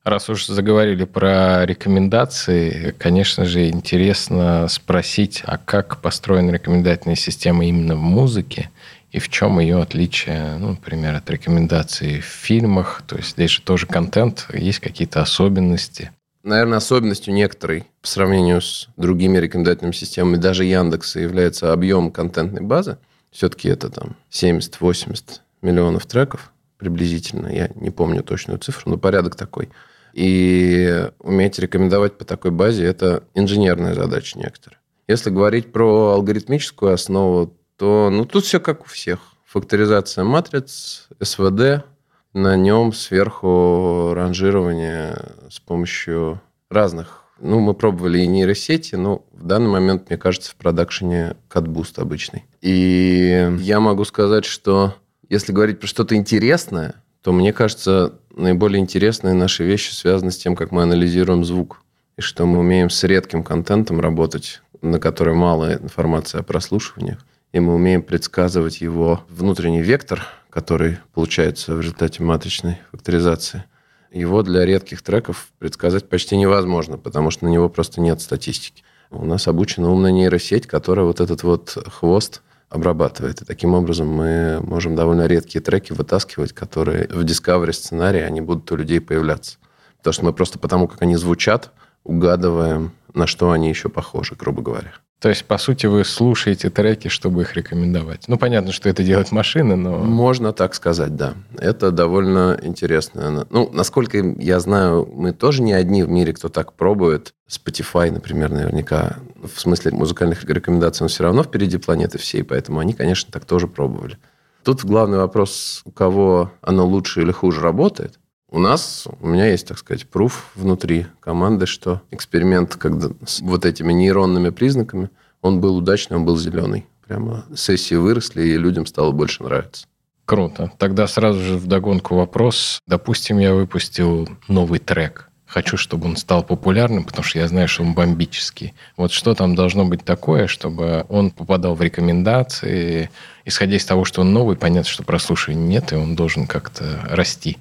Раз 0.05 0.31
уж 0.31 0.47
заговорили 0.47 1.05
про 1.05 1.67
рекомендации, 1.67 2.95
конечно 2.99 3.45
же, 3.45 3.69
интересно 3.69 4.67
спросить, 4.69 5.43
а 5.45 5.59
как 5.59 6.01
построена 6.01 6.53
рекомендательная 6.53 7.17
система 7.17 7.67
именно 7.67 7.97
в 7.97 8.01
музыке 8.01 8.71
и 9.13 9.19
в 9.19 9.29
чем 9.29 9.59
ее 9.59 9.83
отличие, 9.83 10.57
ну, 10.59 10.71
например, 10.71 11.15
от 11.17 11.29
рекомендаций 11.31 12.21
в 12.21 12.25
фильмах? 12.25 13.03
То 13.07 13.17
есть 13.17 13.31
здесь 13.31 13.51
же 13.51 13.63
тоже 13.63 13.87
контент, 13.87 14.47
есть 14.53 14.79
какие-то 14.79 15.21
особенности? 15.21 16.13
Наверное, 16.43 16.79
особенностью 16.79 17.35
некоторой 17.35 17.85
по 18.01 18.09
сравнению 18.09 18.63
с 18.63 18.89
другими 18.97 19.39
рекомендательными 19.39 19.93
системами, 19.93 20.37
даже 20.37 20.65
Яндекса, 20.65 21.21
является 21.21 21.73
объем 21.73 22.11
контентной 22.11 22.63
базы. 22.63 22.99
Все-таки 23.31 23.69
это 23.69 23.91
там 23.91 24.17
70-80 24.31 25.41
миллионов 25.61 26.07
треков 26.07 26.53
приблизительно. 26.79 27.49
Я 27.49 27.71
не 27.75 27.91
помню 27.91 28.23
точную 28.23 28.59
цифру, 28.59 28.93
но 28.93 28.97
порядок 28.97 29.37
такой. 29.37 29.69
И 30.15 31.09
уметь 31.19 31.59
рекомендовать 31.59 32.17
по 32.17 32.25
такой 32.25 32.51
базе– 32.51 32.85
это 32.87 33.23
инженерная 33.35 33.95
задача 33.95 34.39
некоторая. 34.39 34.81
Если 35.07 35.31
говорить 35.31 35.73
про 35.73 36.13
алгоритмическую 36.13 36.93
основу, 36.93 37.53
то 37.81 38.11
ну, 38.13 38.27
тут 38.27 38.45
все 38.45 38.61
как 38.61 38.83
у 38.83 38.85
всех. 38.85 39.21
Факторизация 39.47 40.23
матриц, 40.23 41.09
СВД, 41.19 41.87
на 42.35 42.55
нем 42.55 42.93
сверху 42.93 44.13
ранжирование 44.13 45.17
с 45.49 45.61
помощью 45.61 46.43
разных. 46.69 47.25
Ну, 47.41 47.59
мы 47.59 47.73
пробовали 47.73 48.19
и 48.19 48.27
нейросети, 48.27 48.97
но 48.97 49.25
в 49.33 49.47
данный 49.47 49.71
момент, 49.71 50.11
мне 50.11 50.19
кажется, 50.19 50.51
в 50.51 50.57
продакшене 50.57 51.37
катбуст 51.49 51.99
обычный. 51.99 52.45
И 52.61 53.51
я 53.61 53.81
могу 53.81 54.05
сказать, 54.05 54.45
что 54.45 54.95
если 55.31 55.53
говорить 55.53 55.81
про 55.81 55.87
что-то 55.87 56.15
интересное, 56.17 56.97
то 57.23 57.33
мне 57.33 57.55
кажется, 57.55 58.13
наиболее 58.37 58.83
интересные 58.83 59.33
наши 59.33 59.65
вещи 59.65 59.93
связаны 59.93 60.33
с 60.33 60.37
тем, 60.37 60.55
как 60.55 60.71
мы 60.71 60.83
анализируем 60.83 61.47
звук. 61.47 61.81
И 62.19 62.21
что 62.21 62.45
мы 62.45 62.59
умеем 62.59 62.91
с 62.91 63.03
редким 63.05 63.43
контентом 63.43 64.01
работать, 64.01 64.61
на 64.83 65.01
который 65.01 65.33
мало 65.33 65.77
информации 65.77 66.41
о 66.41 66.43
прослушиваниях. 66.43 67.25
И 67.53 67.61
мы 67.61 67.75
умеем 67.75 68.03
предсказывать 68.03 68.81
его 68.81 69.25
внутренний 69.29 69.83
вектор, 69.83 70.25
который 70.51 70.99
получается 71.15 71.75
в 71.75 71.81
результате 71.81 72.23
матричной 72.23 72.79
факторизации. 72.93 73.65
Его 74.13 74.43
для 74.43 74.65
редких 74.65 75.03
треков 75.03 75.49
предсказать 75.59 76.09
почти 76.09 76.37
невозможно, 76.37 76.97
потому 76.99 77.31
что 77.31 77.45
на 77.45 77.49
него 77.49 77.69
просто 77.69 78.01
нет 78.01 78.21
статистики. 78.21 78.83
У 79.11 79.25
нас 79.25 79.49
обучена 79.49 79.91
умная 79.91 80.13
нейросеть, 80.13 80.67
которая 80.69 81.07
вот 81.07 81.21
этот 81.21 81.43
вот 81.43 81.77
хвост 81.87 82.43
обрабатывает. 82.69 83.43
И 83.43 83.45
таким 83.45 83.75
образом 83.75 84.09
мы 84.09 84.61
можем 84.63 84.95
довольно 84.95 85.27
редкие 85.27 85.61
треки 85.61 85.93
вытаскивать, 85.93 86.53
которые 86.53 87.09
в 87.09 87.25
Discovery 87.25 87.73
сценарии, 87.73 88.21
они 88.21 88.41
будут 88.41 88.71
у 88.71 88.77
людей 88.77 89.01
появляться. 89.01 89.59
Потому 89.99 90.13
что 90.13 90.25
мы 90.25 90.33
просто 90.33 90.59
потому, 90.59 90.87
как 90.87 91.03
они 91.03 91.17
звучат, 91.17 91.73
угадываем, 92.05 92.93
на 93.15 93.27
что 93.27 93.51
они 93.51 93.69
еще 93.69 93.89
похожи, 93.89 94.35
грубо 94.35 94.63
говоря. 94.63 94.93
То 95.21 95.29
есть, 95.29 95.45
по 95.45 95.59
сути, 95.59 95.85
вы 95.85 96.05
слушаете 96.07 96.71
треки, 96.71 97.09
чтобы 97.09 97.43
их 97.43 97.55
рекомендовать. 97.55 98.25
Ну, 98.27 98.39
понятно, 98.39 98.73
что 98.73 98.89
это 98.89 99.03
делает 99.03 99.33
машина, 99.33 99.77
но... 99.77 99.99
Можно 99.99 100.55
так 100.55 100.75
сказать, 100.75 101.15
да. 101.15 101.35
Это 101.59 101.91
довольно 101.91 102.59
интересно. 102.63 103.47
Ну, 103.51 103.71
насколько 103.71 104.17
я 104.39 104.61
знаю, 104.61 105.07
мы 105.13 105.33
тоже 105.33 105.61
не 105.61 105.75
одни 105.75 106.03
в 106.05 106.09
мире, 106.09 106.33
кто 106.33 106.49
так 106.49 106.73
пробует. 106.73 107.35
Spotify, 107.51 108.11
например, 108.11 108.51
наверняка, 108.51 109.19
в 109.37 109.61
смысле 109.61 109.91
музыкальных 109.91 110.43
рекомендаций, 110.45 111.05
он 111.05 111.11
все 111.11 111.25
равно 111.25 111.43
впереди 111.43 111.77
планеты 111.77 112.17
всей, 112.17 112.43
поэтому 112.43 112.81
они, 112.81 112.95
конечно, 112.95 113.31
так 113.31 113.45
тоже 113.45 113.69
пробовали. 113.69 114.17
Тут 114.63 114.87
главный 114.87 115.19
вопрос, 115.19 115.83
у 115.85 115.91
кого 115.91 116.51
оно 116.63 116.87
лучше 116.87 117.21
или 117.21 117.33
хуже 117.33 117.61
работает. 117.61 118.20
У 118.53 118.59
нас, 118.59 119.07
у 119.21 119.29
меня 119.29 119.47
есть, 119.47 119.69
так 119.69 119.79
сказать, 119.79 120.09
пруф 120.09 120.51
внутри 120.57 121.07
команды, 121.21 121.67
что 121.67 122.03
эксперимент 122.11 122.75
когда 122.75 123.11
с 123.25 123.41
вот 123.41 123.65
этими 123.65 123.93
нейронными 123.93 124.51
признаками, 124.51 125.09
он 125.41 125.61
был 125.61 125.77
удачный, 125.77 126.17
он 126.17 126.25
был 126.25 126.37
зеленый. 126.37 126.85
Прямо 127.07 127.45
сессии 127.55 127.95
выросли, 127.95 128.43
и 128.43 128.59
людям 128.59 128.87
стало 128.87 129.13
больше 129.13 129.45
нравиться. 129.45 129.87
Круто. 130.25 130.73
Тогда 130.79 131.07
сразу 131.07 131.41
же 131.41 131.57
в 131.59 131.69
догонку 131.69 132.17
вопрос. 132.17 132.81
Допустим, 132.89 133.39
я 133.39 133.55
выпустил 133.55 134.29
новый 134.49 134.81
трек. 134.81 135.29
Хочу, 135.47 135.77
чтобы 135.77 136.07
он 136.07 136.17
стал 136.17 136.43
популярным, 136.43 137.05
потому 137.05 137.25
что 137.25 137.39
я 137.39 137.47
знаю, 137.47 137.69
что 137.69 137.83
он 137.83 137.95
бомбический. 137.95 138.75
Вот 138.97 139.13
что 139.13 139.35
там 139.35 139.55
должно 139.55 139.85
быть 139.85 140.05
такое, 140.05 140.49
чтобы 140.49 141.05
он 141.09 141.31
попадал 141.31 141.77
в 141.77 141.83
рекомендации, 141.83 143.11
исходя 143.45 143.77
из 143.77 143.85
того, 143.85 144.05
что 144.05 144.23
он 144.23 144.33
новый, 144.33 144.57
понятно, 144.57 144.91
что 144.91 145.05
прослушивания 145.05 145.67
нет, 145.67 145.93
и 145.93 145.97
он 145.97 146.17
должен 146.17 146.47
как-то 146.49 147.01
расти 147.09 147.59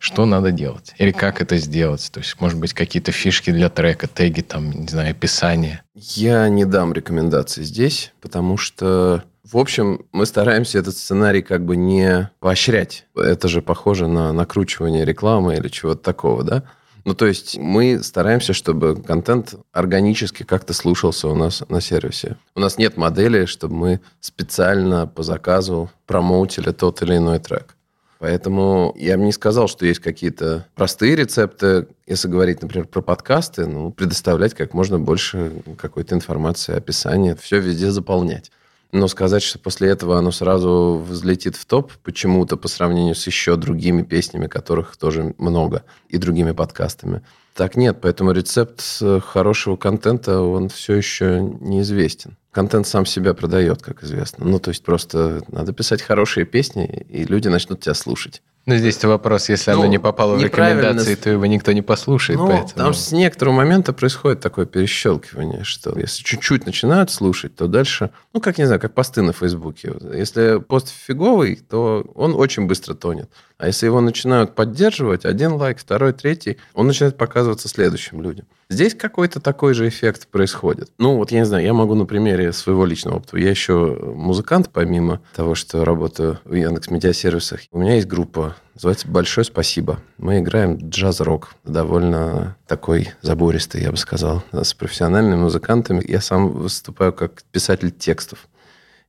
что 0.00 0.24
надо 0.24 0.50
делать? 0.50 0.94
Или 0.96 1.12
как 1.12 1.42
это 1.42 1.58
сделать? 1.58 2.10
То 2.10 2.20
есть, 2.20 2.40
может 2.40 2.58
быть, 2.58 2.72
какие-то 2.72 3.12
фишки 3.12 3.50
для 3.50 3.68
трека, 3.68 4.08
теги, 4.08 4.40
там, 4.40 4.70
не 4.70 4.88
знаю, 4.88 5.10
описание? 5.10 5.82
Я 5.94 6.48
не 6.48 6.64
дам 6.64 6.94
рекомендаций 6.94 7.64
здесь, 7.64 8.12
потому 8.20 8.56
что 8.56 9.22
в 9.44 9.58
общем, 9.58 10.06
мы 10.12 10.26
стараемся 10.26 10.78
этот 10.78 10.96
сценарий 10.96 11.42
как 11.42 11.64
бы 11.64 11.74
не 11.74 12.30
поощрять. 12.38 13.06
Это 13.16 13.48
же 13.48 13.62
похоже 13.62 14.06
на 14.06 14.32
накручивание 14.32 15.04
рекламы 15.04 15.56
или 15.56 15.66
чего-то 15.66 16.02
такого, 16.02 16.44
да? 16.44 16.62
Ну, 17.04 17.14
то 17.14 17.26
есть 17.26 17.58
мы 17.58 18.00
стараемся, 18.02 18.52
чтобы 18.52 19.02
контент 19.02 19.54
органически 19.72 20.44
как-то 20.44 20.72
слушался 20.72 21.28
у 21.28 21.34
нас 21.34 21.64
на 21.68 21.80
сервисе. 21.80 22.36
У 22.54 22.60
нас 22.60 22.78
нет 22.78 22.96
модели, 22.96 23.46
чтобы 23.46 23.74
мы 23.74 24.00
специально 24.20 25.06
по 25.06 25.24
заказу 25.24 25.90
промоутили 26.06 26.70
тот 26.70 27.02
или 27.02 27.16
иной 27.16 27.38
трек. 27.40 27.76
Поэтому 28.20 28.94
я 28.98 29.16
бы 29.16 29.24
не 29.24 29.32
сказал, 29.32 29.66
что 29.66 29.86
есть 29.86 30.00
какие-то 30.00 30.66
простые 30.74 31.16
рецепты. 31.16 31.88
Если 32.06 32.28
говорить, 32.28 32.60
например, 32.60 32.86
про 32.86 33.00
подкасты, 33.00 33.64
ну, 33.64 33.90
предоставлять 33.90 34.52
как 34.52 34.74
можно 34.74 35.00
больше 35.00 35.62
какой-то 35.78 36.14
информации, 36.14 36.76
описания, 36.76 37.34
все 37.34 37.60
везде 37.60 37.90
заполнять. 37.90 38.52
Но 38.92 39.06
сказать, 39.08 39.42
что 39.42 39.58
после 39.58 39.88
этого 39.88 40.18
оно 40.18 40.32
сразу 40.32 41.04
взлетит 41.06 41.56
в 41.56 41.64
топ 41.64 41.92
почему-то 42.02 42.56
по 42.56 42.68
сравнению 42.68 43.14
с 43.14 43.26
еще 43.26 43.56
другими 43.56 44.02
песнями, 44.02 44.46
которых 44.46 44.96
тоже 44.96 45.34
много, 45.38 45.84
и 46.08 46.18
другими 46.18 46.52
подкастами. 46.52 47.22
Так 47.54 47.76
нет, 47.76 47.98
поэтому 48.00 48.32
рецепт 48.32 48.82
хорошего 49.24 49.76
контента, 49.76 50.40
он 50.40 50.68
все 50.68 50.94
еще 50.94 51.40
неизвестен. 51.60 52.36
Контент 52.52 52.86
сам 52.86 53.06
себя 53.06 53.32
продает, 53.34 53.82
как 53.82 54.02
известно. 54.02 54.44
Ну, 54.44 54.58
то 54.58 54.70
есть 54.70 54.82
просто 54.82 55.42
надо 55.48 55.72
писать 55.72 56.02
хорошие 56.02 56.44
песни, 56.46 57.04
и 57.08 57.24
люди 57.24 57.48
начнут 57.48 57.80
тебя 57.80 57.94
слушать. 57.94 58.42
Ну, 58.70 58.76
здесь 58.76 59.02
вопрос, 59.02 59.48
если 59.48 59.72
ну, 59.72 59.80
оно 59.80 59.86
не 59.86 59.98
попало 59.98 60.36
в 60.36 60.42
рекомендации, 60.42 61.16
то 61.16 61.28
его 61.28 61.44
никто 61.46 61.72
не 61.72 61.82
послушает. 61.82 62.38
Ну, 62.38 62.46
поэтому... 62.46 62.72
Там 62.76 62.94
с 62.94 63.10
некоторого 63.10 63.52
момента 63.52 63.92
происходит 63.92 64.38
такое 64.40 64.64
перещелкивание, 64.64 65.64
что 65.64 65.98
если 65.98 66.22
чуть-чуть 66.22 66.66
начинают 66.66 67.10
слушать, 67.10 67.56
то 67.56 67.66
дальше, 67.66 68.10
ну, 68.32 68.40
как, 68.40 68.58
не 68.58 68.66
знаю, 68.66 68.80
как 68.80 68.94
посты 68.94 69.22
на 69.22 69.32
Фейсбуке. 69.32 69.92
Если 70.14 70.60
пост 70.60 70.88
фиговый, 70.88 71.56
то 71.56 72.04
он 72.14 72.36
очень 72.36 72.68
быстро 72.68 72.94
тонет. 72.94 73.28
А 73.58 73.66
если 73.66 73.86
его 73.86 74.00
начинают 74.00 74.54
поддерживать, 74.54 75.24
один 75.24 75.54
лайк, 75.54 75.80
второй, 75.80 76.12
третий, 76.12 76.56
он 76.72 76.86
начинает 76.86 77.16
показываться 77.16 77.68
следующим 77.68 78.22
людям. 78.22 78.46
Здесь 78.72 78.94
какой-то 78.94 79.40
такой 79.40 79.74
же 79.74 79.88
эффект 79.88 80.28
происходит. 80.28 80.92
Ну, 80.96 81.16
вот 81.16 81.32
я 81.32 81.40
не 81.40 81.44
знаю, 81.44 81.64
я 81.64 81.74
могу 81.74 81.96
на 81.96 82.06
примере 82.06 82.52
своего 82.52 82.86
личного 82.86 83.16
опыта. 83.16 83.36
Я 83.36 83.50
еще 83.50 83.98
музыкант, 84.14 84.70
помимо 84.72 85.20
того, 85.34 85.56
что 85.56 85.84
работаю 85.84 86.38
в 86.44 86.54
Яндекс 86.54 86.88
Медиасервисах. 86.88 87.62
У 87.72 87.80
меня 87.80 87.96
есть 87.96 88.06
группа, 88.06 88.54
называется 88.74 89.08
«Большое 89.08 89.44
спасибо». 89.44 89.98
Мы 90.18 90.38
играем 90.38 90.78
джаз-рок, 90.88 91.56
довольно 91.64 92.56
такой 92.68 93.08
забористый, 93.22 93.82
я 93.82 93.90
бы 93.90 93.96
сказал, 93.96 94.44
с 94.52 94.72
профессиональными 94.72 95.40
музыкантами. 95.40 96.04
Я 96.06 96.20
сам 96.20 96.50
выступаю 96.50 97.12
как 97.12 97.42
писатель 97.50 97.90
текстов. 97.90 98.46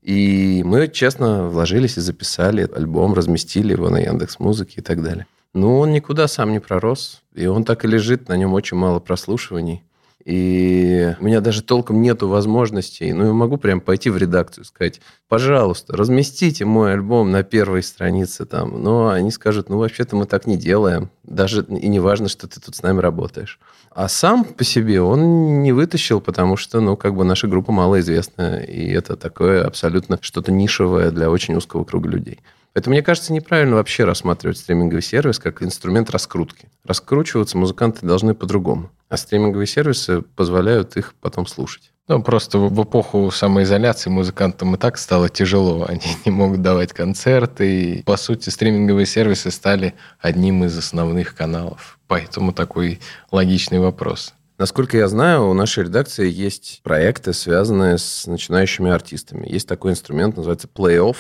И 0.02 0.64
мы, 0.66 0.88
честно, 0.88 1.48
вложились 1.48 1.98
и 1.98 2.02
записали 2.02 2.68
альбом, 2.76 3.14
разместили 3.14 3.74
его 3.74 3.92
на 3.92 4.00
Яндекс 4.00 4.40
Музыке 4.40 4.74
и 4.78 4.82
так 4.82 5.04
далее. 5.04 5.28
Ну, 5.54 5.80
он 5.80 5.92
никуда 5.92 6.28
сам 6.28 6.52
не 6.52 6.60
пророс, 6.60 7.24
и 7.34 7.46
он 7.46 7.66
так 7.66 7.84
и 7.84 7.88
лежит, 7.88 8.30
на 8.30 8.38
нем 8.38 8.54
очень 8.54 8.78
мало 8.78 9.00
прослушиваний. 9.00 9.84
И 10.26 11.16
у 11.20 11.24
меня 11.24 11.42
даже 11.42 11.64
толком 11.64 12.02
нету 12.02 12.28
возможностей. 12.28 13.12
Ну, 13.12 13.26
я 13.28 13.34
могу 13.34 13.58
прям 13.58 13.82
пойти 13.82 14.10
в 14.10 14.18
редакцию 14.18 14.64
и 14.64 14.68
сказать, 14.68 15.02
пожалуйста, 15.28 15.98
разместите 15.98 16.64
мой 16.64 16.94
альбом 16.94 17.32
на 17.32 17.44
первой 17.44 17.82
странице 17.82 18.46
там. 18.46 18.84
Но 18.84 19.10
они 19.10 19.32
скажут, 19.32 19.70
ну, 19.70 19.78
вообще-то 19.80 20.16
мы 20.16 20.26
так 20.26 20.46
не 20.46 20.58
делаем. 20.58 21.10
Даже 21.24 21.64
и 21.64 21.88
не 21.88 22.00
важно, 22.00 22.28
что 22.28 22.48
ты 22.48 22.60
тут 22.60 22.76
с 22.76 22.84
нами 22.84 23.00
работаешь. 23.00 23.60
А 23.90 24.08
сам 24.08 24.46
по 24.46 24.64
себе 24.64 25.02
он 25.02 25.64
не 25.64 25.72
вытащил, 25.72 26.22
потому 26.22 26.56
что, 26.56 26.82
ну, 26.82 26.96
как 26.96 27.16
бы 27.16 27.24
наша 27.24 27.48
группа 27.48 27.72
малоизвестная. 27.72 28.62
И 28.62 28.90
это 28.92 29.16
такое 29.16 29.66
абсолютно 29.66 30.20
что-то 30.22 30.52
нишевое 30.52 31.12
для 31.12 31.30
очень 31.30 31.56
узкого 31.56 31.84
круга 31.84 32.10
людей. 32.10 32.40
Поэтому, 32.74 32.94
мне 32.94 33.04
кажется, 33.04 33.34
неправильно 33.34 33.76
вообще 33.76 34.06
рассматривать 34.06 34.58
стриминговый 34.58 35.02
сервис 35.02 35.40
как 35.40 35.62
инструмент 35.62 36.10
раскрутки. 36.10 36.70
Раскручиваться 36.86 37.58
музыканты 37.58 38.06
должны 38.06 38.34
по-другому. 38.34 38.90
А 39.10 39.18
стриминговые 39.18 39.68
сервисы 39.68 40.22
позволяют 40.22 40.96
их 40.96 41.14
потом 41.20 41.46
слушать. 41.48 41.92
Ну, 42.08 42.22
просто 42.22 42.58
в 42.58 42.84
эпоху 42.84 43.30
самоизоляции 43.32 44.10
музыкантам 44.10 44.76
и 44.76 44.78
так 44.78 44.98
стало 44.98 45.30
тяжело. 45.30 45.86
Они 45.90 46.02
не 46.26 46.32
могут 46.32 46.62
давать 46.62 46.94
концерты. 46.94 47.84
И, 48.00 48.04
по 48.04 48.18
сути, 48.18 48.50
стриминговые 48.50 49.06
сервисы 49.06 49.52
стали 49.52 49.94
одним 50.20 50.64
из 50.64 50.78
основных 50.78 51.36
каналов. 51.36 52.00
Поэтому 52.08 52.54
такой 52.54 53.00
логичный 53.32 53.80
вопрос. 53.80 54.34
Насколько 54.58 54.98
я 54.98 55.08
знаю, 55.08 55.48
у 55.48 55.54
нашей 55.54 55.86
редакции 55.86 56.30
есть 56.30 56.82
проекты, 56.84 57.34
связанные 57.34 57.98
с 57.98 58.28
начинающими 58.28 58.92
артистами. 58.92 59.50
Есть 59.50 59.68
такой 59.68 59.92
инструмент, 59.92 60.38
называется 60.38 60.68
Play-Off. 60.68 61.18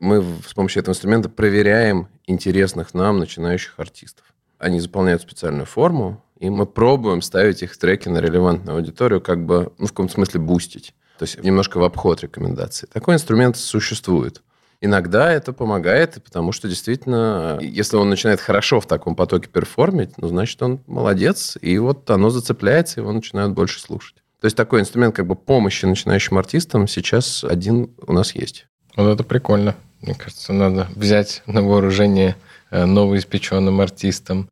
Мы 0.00 0.24
с 0.46 0.54
помощью 0.54 0.80
этого 0.80 0.92
инструмента 0.92 1.28
проверяем 1.28 2.08
интересных 2.26 2.94
нам 2.94 3.18
начинающих 3.18 3.74
артистов. 3.78 4.24
Они 4.58 4.80
заполняют 4.80 5.22
специальную 5.22 5.66
форму, 5.66 6.22
и 6.38 6.50
мы 6.50 6.66
пробуем 6.66 7.22
ставить 7.22 7.62
их 7.62 7.76
треки 7.76 8.08
на 8.08 8.18
релевантную 8.18 8.76
аудиторию, 8.76 9.20
как 9.20 9.44
бы, 9.44 9.72
ну, 9.78 9.86
в 9.86 9.90
каком-то 9.90 10.14
смысле 10.14 10.40
бустить. 10.40 10.94
То 11.18 11.24
есть 11.24 11.42
немножко 11.42 11.78
в 11.78 11.84
обход 11.84 12.22
рекомендаций. 12.22 12.88
Такой 12.92 13.14
инструмент 13.14 13.56
существует. 13.56 14.42
Иногда 14.80 15.32
это 15.32 15.52
помогает, 15.52 16.22
потому 16.22 16.52
что 16.52 16.68
действительно, 16.68 17.58
если 17.62 17.96
он 17.96 18.10
начинает 18.10 18.40
хорошо 18.40 18.80
в 18.80 18.86
таком 18.86 19.16
потоке 19.16 19.48
перформить, 19.48 20.18
ну, 20.18 20.28
значит, 20.28 20.60
он 20.62 20.80
молодец, 20.86 21.56
и 21.60 21.78
вот 21.78 22.10
оно 22.10 22.30
зацепляется, 22.30 23.00
его 23.00 23.12
начинают 23.12 23.52
больше 23.52 23.80
слушать. 23.80 24.16
То 24.40 24.46
есть 24.46 24.56
такой 24.56 24.80
инструмент 24.80 25.14
как 25.14 25.26
бы 25.26 25.36
помощи 25.36 25.86
начинающим 25.86 26.36
артистам 26.36 26.86
сейчас 26.86 27.44
один 27.44 27.94
у 28.06 28.12
нас 28.12 28.34
есть. 28.34 28.66
Вот 28.96 29.08
это 29.08 29.24
прикольно. 29.24 29.74
Мне 30.02 30.14
кажется, 30.14 30.52
надо 30.52 30.88
взять 30.94 31.42
на 31.46 31.62
вооружение 31.62 32.36
э, 32.70 32.84
новоиспеченным 32.84 33.80
артистам. 33.80 34.48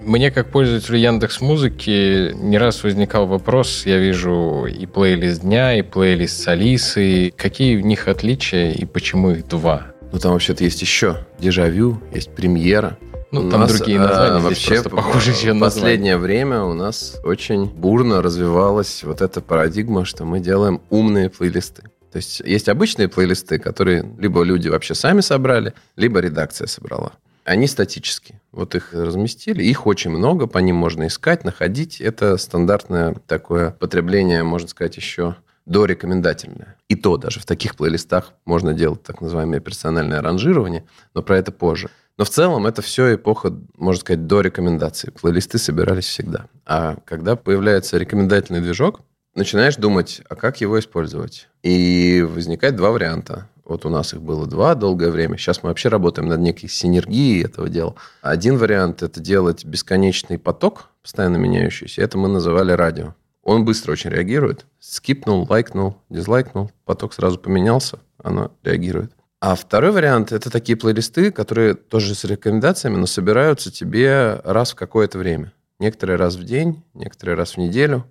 Мне, 0.00 0.30
как 0.30 0.50
пользователю 0.50 0.98
Яндекс 0.98 1.40
Музыки, 1.40 2.32
не 2.34 2.56
раз 2.56 2.82
возникал 2.82 3.26
вопрос, 3.26 3.84
я 3.84 3.98
вижу 3.98 4.66
и 4.66 4.86
плейлист 4.86 5.42
дня, 5.42 5.78
и 5.78 5.82
плейлист 5.82 6.42
с 6.42 6.48
Алисой. 6.48 7.34
Какие 7.36 7.76
в 7.76 7.82
них 7.82 8.08
отличия 8.08 8.70
и 8.72 8.84
почему 8.84 9.32
их 9.32 9.46
два? 9.48 9.88
Ну, 10.12 10.18
там 10.18 10.32
вообще-то 10.32 10.64
есть 10.64 10.80
еще 10.80 11.26
дежавю, 11.38 12.00
есть 12.14 12.34
премьера. 12.34 12.96
Ну, 13.30 13.46
у 13.46 13.50
там 13.50 13.60
нас, 13.60 13.76
другие 13.76 13.98
названия, 13.98 14.36
а, 14.36 14.38
вообще 14.38 14.82
похоже, 14.82 15.34
чем 15.34 15.58
В 15.58 15.60
последнее 15.60 16.16
время 16.16 16.62
у 16.62 16.72
нас 16.72 17.20
очень 17.24 17.66
бурно 17.66 18.22
развивалась 18.22 19.04
вот 19.04 19.20
эта 19.20 19.40
парадигма, 19.40 20.04
что 20.04 20.24
мы 20.24 20.40
делаем 20.40 20.80
умные 20.88 21.28
плейлисты. 21.28 21.82
То 22.10 22.16
есть 22.16 22.40
есть 22.40 22.70
обычные 22.70 23.08
плейлисты, 23.08 23.58
которые 23.58 24.04
либо 24.18 24.42
люди 24.42 24.68
вообще 24.68 24.94
сами 24.94 25.20
собрали, 25.20 25.74
либо 25.96 26.20
редакция 26.20 26.66
собрала. 26.66 27.12
Они 27.44 27.66
статические. 27.66 28.40
Вот 28.52 28.74
их 28.74 28.92
разместили. 28.92 29.62
Их 29.62 29.86
очень 29.86 30.10
много, 30.10 30.46
по 30.46 30.58
ним 30.58 30.76
можно 30.76 31.06
искать, 31.06 31.44
находить. 31.44 32.00
Это 32.00 32.36
стандартное 32.36 33.14
такое 33.26 33.70
потребление, 33.70 34.42
можно 34.42 34.68
сказать, 34.68 34.96
еще 34.96 35.36
дорекомендательное. 35.68 36.76
И 36.88 36.96
то 36.96 37.16
даже 37.16 37.40
в 37.40 37.46
таких 37.46 37.76
плейлистах 37.76 38.32
можно 38.44 38.72
делать 38.74 39.02
так 39.02 39.20
называемое 39.20 39.60
персональное 39.60 40.22
ранжирование, 40.22 40.84
но 41.14 41.22
про 41.22 41.38
это 41.38 41.52
позже. 41.52 41.90
Но 42.16 42.24
в 42.24 42.30
целом 42.30 42.66
это 42.66 42.82
все 42.82 43.14
эпоха, 43.14 43.54
можно 43.76 44.00
сказать, 44.00 44.26
до 44.26 44.40
рекомендаций. 44.40 45.12
Плейлисты 45.12 45.58
собирались 45.58 46.06
всегда. 46.06 46.46
А 46.66 46.96
когда 47.04 47.36
появляется 47.36 47.96
рекомендательный 47.96 48.60
движок, 48.60 49.00
начинаешь 49.36 49.76
думать, 49.76 50.22
а 50.28 50.34
как 50.34 50.60
его 50.60 50.78
использовать? 50.80 51.48
И 51.62 52.26
возникает 52.28 52.74
два 52.74 52.90
варианта. 52.90 53.48
Вот 53.64 53.84
у 53.84 53.90
нас 53.90 54.14
их 54.14 54.22
было 54.22 54.46
два 54.46 54.74
долгое 54.74 55.10
время. 55.10 55.36
Сейчас 55.36 55.62
мы 55.62 55.68
вообще 55.68 55.90
работаем 55.90 56.28
над 56.28 56.40
некой 56.40 56.68
синергией 56.68 57.44
этого 57.44 57.68
дела. 57.68 57.94
Один 58.22 58.56
вариант– 58.56 59.02
это 59.04 59.20
делать 59.20 59.64
бесконечный 59.64 60.38
поток, 60.38 60.88
постоянно 61.02 61.36
меняющийся. 61.36 62.02
Это 62.02 62.18
мы 62.18 62.28
называли 62.28 62.72
радио. 62.72 63.14
Он 63.48 63.64
быстро 63.64 63.92
очень 63.92 64.10
реагирует. 64.10 64.66
Скипнул, 64.78 65.46
лайкнул, 65.48 65.96
дизлайкнул, 66.10 66.70
поток 66.84 67.14
сразу 67.14 67.38
поменялся, 67.38 67.98
оно 68.22 68.52
реагирует. 68.62 69.12
А 69.40 69.54
второй 69.54 69.90
вариант– 69.90 70.32
это 70.32 70.50
такие 70.50 70.76
плейлисты, 70.76 71.32
которые 71.32 71.72
тоже 71.72 72.14
с 72.14 72.24
рекомендациями, 72.24 72.96
но 72.96 73.06
собираются 73.06 73.72
тебе 73.72 74.42
раз 74.44 74.72
в 74.72 74.74
какое-то 74.74 75.16
время. 75.16 75.54
Некоторые 75.78 76.18
раз 76.18 76.36
в 76.36 76.44
день, 76.44 76.84
некоторые 76.92 77.36
раз 77.36 77.52
в 77.52 77.56
неделю. 77.56 78.04